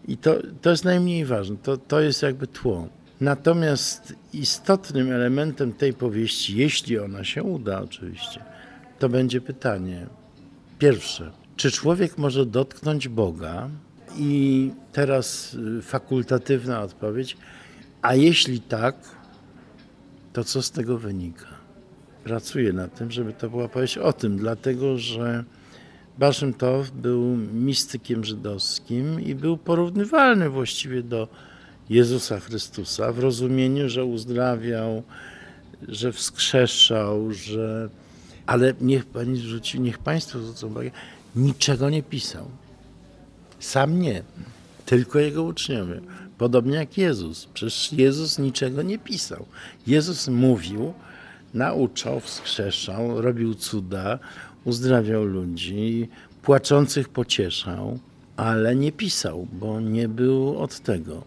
I 0.08 0.16
to, 0.16 0.36
to 0.62 0.70
jest 0.70 0.84
najmniej 0.84 1.24
ważne, 1.24 1.56
to, 1.62 1.76
to 1.76 2.00
jest 2.00 2.22
jakby 2.22 2.46
tło. 2.46 2.88
Natomiast 3.20 4.14
istotnym 4.32 5.12
elementem 5.12 5.72
tej 5.72 5.92
powieści, 5.92 6.56
jeśli 6.56 6.98
ona 6.98 7.24
się 7.24 7.42
uda 7.42 7.80
oczywiście, 7.80 8.44
to 8.98 9.08
będzie 9.08 9.40
pytanie 9.40 10.06
pierwsze, 10.78 11.30
czy 11.56 11.70
człowiek 11.70 12.18
może 12.18 12.46
dotknąć 12.46 13.08
Boga? 13.08 13.68
I 14.16 14.70
teraz 14.92 15.54
y, 15.78 15.82
fakultatywna 15.82 16.82
odpowiedź, 16.82 17.36
a 18.02 18.14
jeśli 18.14 18.60
tak, 18.60 18.96
to 20.32 20.44
co 20.44 20.62
z 20.62 20.70
tego 20.70 20.98
wynika? 20.98 21.46
Pracuję 22.24 22.72
nad 22.72 22.98
tym, 22.98 23.10
żeby 23.10 23.32
to 23.32 23.50
była 23.50 23.68
powieść 23.68 23.98
o 23.98 24.12
tym, 24.12 24.36
dlatego 24.36 24.98
że 24.98 25.44
Baszym 26.18 26.54
Tow 26.54 26.90
był 26.90 27.36
mistykiem 27.52 28.24
żydowskim 28.24 29.20
i 29.20 29.34
był 29.34 29.56
porównywalny 29.56 30.50
właściwie 30.50 31.02
do 31.02 31.28
Jezusa 31.90 32.40
Chrystusa 32.40 33.12
w 33.12 33.18
rozumieniu, 33.18 33.88
że 33.88 34.04
uzdrawiał, 34.04 35.02
że 35.88 36.12
wskrzeszał, 36.12 37.32
że... 37.32 37.88
Ale 38.48 38.74
niech 38.80 39.06
pani 39.06 39.36
zwróci, 39.36 39.80
niech 39.80 39.98
państwo 39.98 40.38
zwrócą 40.38 40.66
uwagę, 40.66 40.90
niczego 41.36 41.90
nie 41.90 42.02
pisał. 42.02 42.44
Sam 43.60 44.00
nie, 44.00 44.22
tylko 44.86 45.18
jego 45.18 45.42
uczniowie. 45.42 46.00
Podobnie 46.38 46.76
jak 46.76 46.98
Jezus. 46.98 47.46
Przecież 47.54 47.92
Jezus 47.92 48.38
niczego 48.38 48.82
nie 48.82 48.98
pisał. 48.98 49.46
Jezus 49.86 50.28
mówił, 50.28 50.94
nauczał, 51.54 52.20
wskrzeszał, 52.20 53.22
robił 53.22 53.54
cuda, 53.54 54.18
uzdrawiał 54.64 55.24
ludzi, 55.24 56.08
płaczących 56.42 57.08
pocieszał, 57.08 57.98
ale 58.36 58.76
nie 58.76 58.92
pisał, 58.92 59.46
bo 59.52 59.80
nie 59.80 60.08
był 60.08 60.58
od 60.58 60.80
tego. 60.80 61.22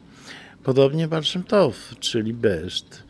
Podobnie 0.63 1.07
Barszym 1.07 1.43
Tow, 1.43 1.95
czyli 1.99 2.33
Beszt, 2.33 3.03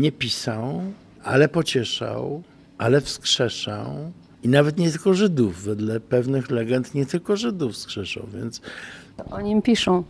nie 0.00 0.12
pisał, 0.12 0.82
ale 1.22 1.48
pocieszał, 1.48 2.42
ale 2.80 3.00
wskrzeszał. 3.00 4.12
I 4.42 4.48
nawet 4.48 4.78
nie 4.78 4.90
tylko 4.90 5.14
Żydów, 5.14 5.62
wedle 5.62 6.00
pewnych 6.00 6.50
legend 6.50 6.94
nie 6.94 7.06
tylko 7.06 7.36
Żydów 7.36 7.72
wskrzeszał, 7.72 8.26
więc 8.34 8.60
To 9.16 9.24
o 9.24 9.40
nim 9.40 9.62
piszą. 9.62 10.04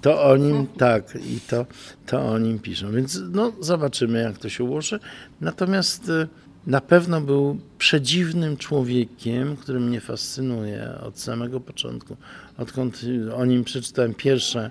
to 0.00 0.22
o 0.24 0.36
nim, 0.36 0.66
tak, 0.66 1.18
i 1.26 1.40
to, 1.40 1.66
to 2.06 2.26
o 2.26 2.38
nim 2.38 2.58
piszą. 2.58 2.92
Więc 2.92 3.20
no, 3.32 3.52
zobaczymy, 3.60 4.22
jak 4.22 4.38
to 4.38 4.48
się 4.48 4.64
ułoży. 4.64 5.00
Natomiast 5.40 6.08
y, 6.08 6.28
na 6.66 6.80
pewno 6.80 7.20
był 7.20 7.58
przedziwnym 7.78 8.56
człowiekiem, 8.56 9.56
który 9.56 9.80
mnie 9.80 10.00
fascynuje 10.00 10.88
od 11.02 11.18
samego 11.18 11.60
początku. 11.60 12.16
Odkąd 12.58 13.00
o 13.36 13.44
nim 13.44 13.64
przeczytałem 13.64 14.14
pierwsze, 14.14 14.70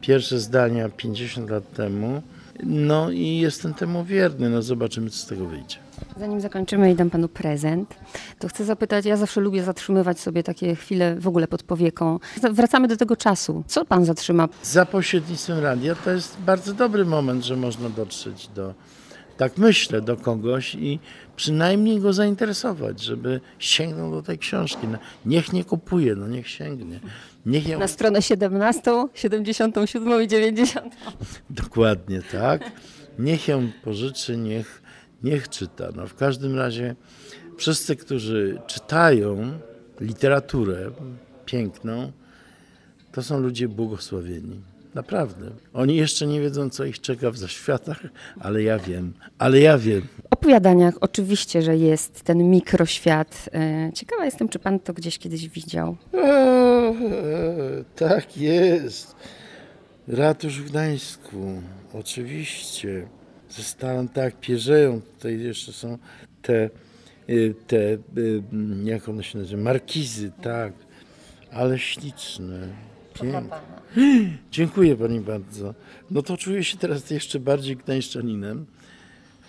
pierwsze 0.00 0.38
zdania 0.38 0.88
50 0.88 1.50
lat 1.50 1.72
temu. 1.72 2.22
No 2.62 3.10
i 3.10 3.36
jestem 3.38 3.74
temu 3.74 4.04
wierny. 4.04 4.50
No 4.50 4.62
zobaczymy, 4.62 5.10
co 5.10 5.16
z 5.16 5.26
tego 5.26 5.46
wyjdzie. 5.46 5.76
Zanim 6.16 6.40
zakończymy 6.40 6.92
i 6.92 6.94
dam 6.94 7.10
panu 7.10 7.28
prezent, 7.28 7.94
to 8.38 8.48
chcę 8.48 8.64
zapytać, 8.64 9.04
ja 9.06 9.16
zawsze 9.16 9.40
lubię 9.40 9.62
zatrzymywać 9.62 10.20
sobie 10.20 10.42
takie 10.42 10.74
chwile 10.76 11.16
w 11.20 11.28
ogóle 11.28 11.48
pod 11.48 11.62
powieką. 11.62 12.18
Wracamy 12.52 12.88
do 12.88 12.96
tego 12.96 13.16
czasu. 13.16 13.64
Co 13.66 13.84
pan 13.84 14.04
zatrzyma? 14.04 14.48
Za 14.62 14.86
pośrednictwem 14.86 15.58
radia 15.58 15.94
to 15.94 16.10
jest 16.10 16.36
bardzo 16.40 16.74
dobry 16.74 17.04
moment, 17.04 17.44
że 17.44 17.56
można 17.56 17.88
dotrzeć 17.88 18.48
do, 18.48 18.74
tak 19.36 19.58
myślę, 19.58 20.00
do 20.00 20.16
kogoś 20.16 20.74
i 20.74 20.98
przynajmniej 21.36 22.00
go 22.00 22.12
zainteresować, 22.12 23.02
żeby 23.02 23.40
sięgnął 23.58 24.10
do 24.10 24.22
tej 24.22 24.38
książki. 24.38 24.88
No, 24.88 24.98
niech 25.26 25.52
nie 25.52 25.64
kupuje, 25.64 26.14
no 26.14 26.28
niech 26.28 26.48
sięgnie. 26.48 27.00
Niech. 27.46 27.78
Na 27.78 27.88
stronę 27.88 28.22
17, 28.22 28.82
77 29.14 30.22
i 30.22 30.28
90. 30.28 30.94
Dokładnie 31.50 32.22
tak. 32.32 32.72
Niech 33.18 33.48
ją 33.48 33.68
pożyczy, 33.84 34.36
niech, 34.36 34.82
niech 35.22 35.48
czyta. 35.48 35.88
No, 35.96 36.06
w 36.06 36.14
każdym 36.14 36.56
razie 36.56 36.96
wszyscy, 37.56 37.96
którzy 37.96 38.58
czytają 38.66 39.58
literaturę 40.00 40.90
piękną, 41.46 42.12
to 43.12 43.22
są 43.22 43.40
ludzie 43.40 43.68
błogosławieni. 43.68 44.73
Naprawdę. 44.94 45.50
Oni 45.72 45.96
jeszcze 45.96 46.26
nie 46.26 46.40
wiedzą, 46.40 46.70
co 46.70 46.84
ich 46.84 47.00
czeka 47.00 47.30
w 47.30 47.38
zaświatach, 47.38 48.02
ale 48.40 48.62
ja 48.62 48.78
wiem. 48.78 49.12
Ale 49.38 49.60
ja 49.60 49.78
wiem. 49.78 50.00
W 50.00 50.26
opowiadaniach 50.30 50.94
oczywiście, 51.00 51.62
że 51.62 51.76
jest 51.76 52.22
ten 52.22 52.50
mikroświat. 52.50 53.48
E, 53.54 53.90
Ciekawa 53.94 54.24
jestem, 54.24 54.48
czy 54.48 54.58
pan 54.58 54.80
to 54.80 54.92
gdzieś 54.92 55.18
kiedyś 55.18 55.48
widział. 55.48 55.96
E, 56.14 56.94
tak 57.96 58.36
jest. 58.36 59.16
Ratusz 60.08 60.60
w 60.60 60.70
Gdańsku. 60.70 61.62
Oczywiście. 61.94 63.06
Zostałem 63.48 64.08
tak, 64.08 64.40
pierzeją. 64.40 65.00
Tutaj 65.00 65.40
jeszcze 65.40 65.72
są 65.72 65.98
te, 66.42 66.70
y, 67.30 67.54
te 67.66 67.78
jak 68.84 69.08
one 69.08 69.22
się 69.24 69.38
nazywa, 69.38 69.62
markizy, 69.62 70.32
tak. 70.42 70.72
Ale 71.52 71.78
śliczne. 71.78 72.68
Pięknie. 73.22 73.50
Dziękuję 74.50 74.96
pani 74.96 75.20
bardzo. 75.20 75.74
No 76.10 76.22
to 76.22 76.36
czuję 76.36 76.64
się 76.64 76.76
teraz 76.76 77.10
jeszcze 77.10 77.40
bardziej 77.40 77.76
gdańszczaninem. 77.76 78.66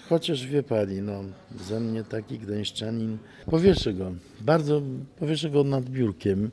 Chociaż 0.10 0.48
wie 0.48 0.64
pani, 0.64 1.02
no 1.02 1.24
ze 1.56 1.80
mnie 1.80 2.04
taki 2.04 2.40
gdańszczanin. 2.40 3.18
Powieszę 3.46 3.94
go, 3.94 4.12
bardzo 4.42 4.82
powieszę 5.20 5.50
go 5.50 5.64
nad 5.64 5.90
biurkiem, 5.90 6.52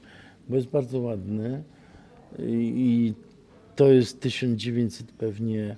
bo 0.48 0.56
jest 0.56 0.68
bardzo 0.68 0.98
ładny 0.98 1.62
i, 2.38 2.74
i 2.76 3.14
to 3.76 3.88
jest 3.88 4.20
1900 4.20 5.12
pewnie, 5.12 5.76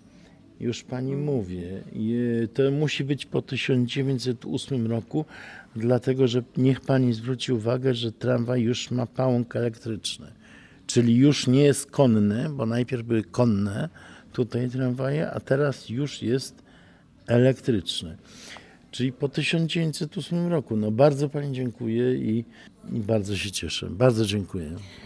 już 0.60 0.82
pani 0.82 1.16
mówię, 1.16 1.82
I, 1.92 2.18
to 2.54 2.70
musi 2.70 3.04
być 3.04 3.26
po 3.26 3.42
1908 3.42 4.86
roku, 4.86 5.24
dlatego 5.76 6.28
że 6.28 6.42
niech 6.56 6.80
pani 6.80 7.12
zwróci 7.12 7.52
uwagę, 7.52 7.94
że 7.94 8.12
tramwaj 8.12 8.62
już 8.62 8.90
ma 8.90 9.06
pałąk 9.06 9.56
elektryczny, 9.56 10.32
czyli 10.86 11.16
już 11.16 11.46
nie 11.46 11.62
jest 11.62 11.90
konny, 11.90 12.48
bo 12.50 12.66
najpierw 12.66 13.02
były 13.02 13.24
konne 13.24 13.88
tutaj 14.32 14.70
tramwaje, 14.70 15.30
a 15.30 15.40
teraz 15.40 15.88
już 15.88 16.22
jest 16.22 16.62
elektryczny. 17.26 18.16
Czyli 18.90 19.12
po 19.12 19.28
1908 19.28 20.46
roku. 20.48 20.76
No 20.76 20.90
bardzo 20.90 21.28
pani 21.28 21.52
dziękuję 21.52 22.14
i, 22.14 22.44
i 22.92 23.00
bardzo 23.00 23.36
się 23.36 23.50
cieszę. 23.50 23.90
Bardzo 23.90 24.26
dziękuję. 24.26 24.76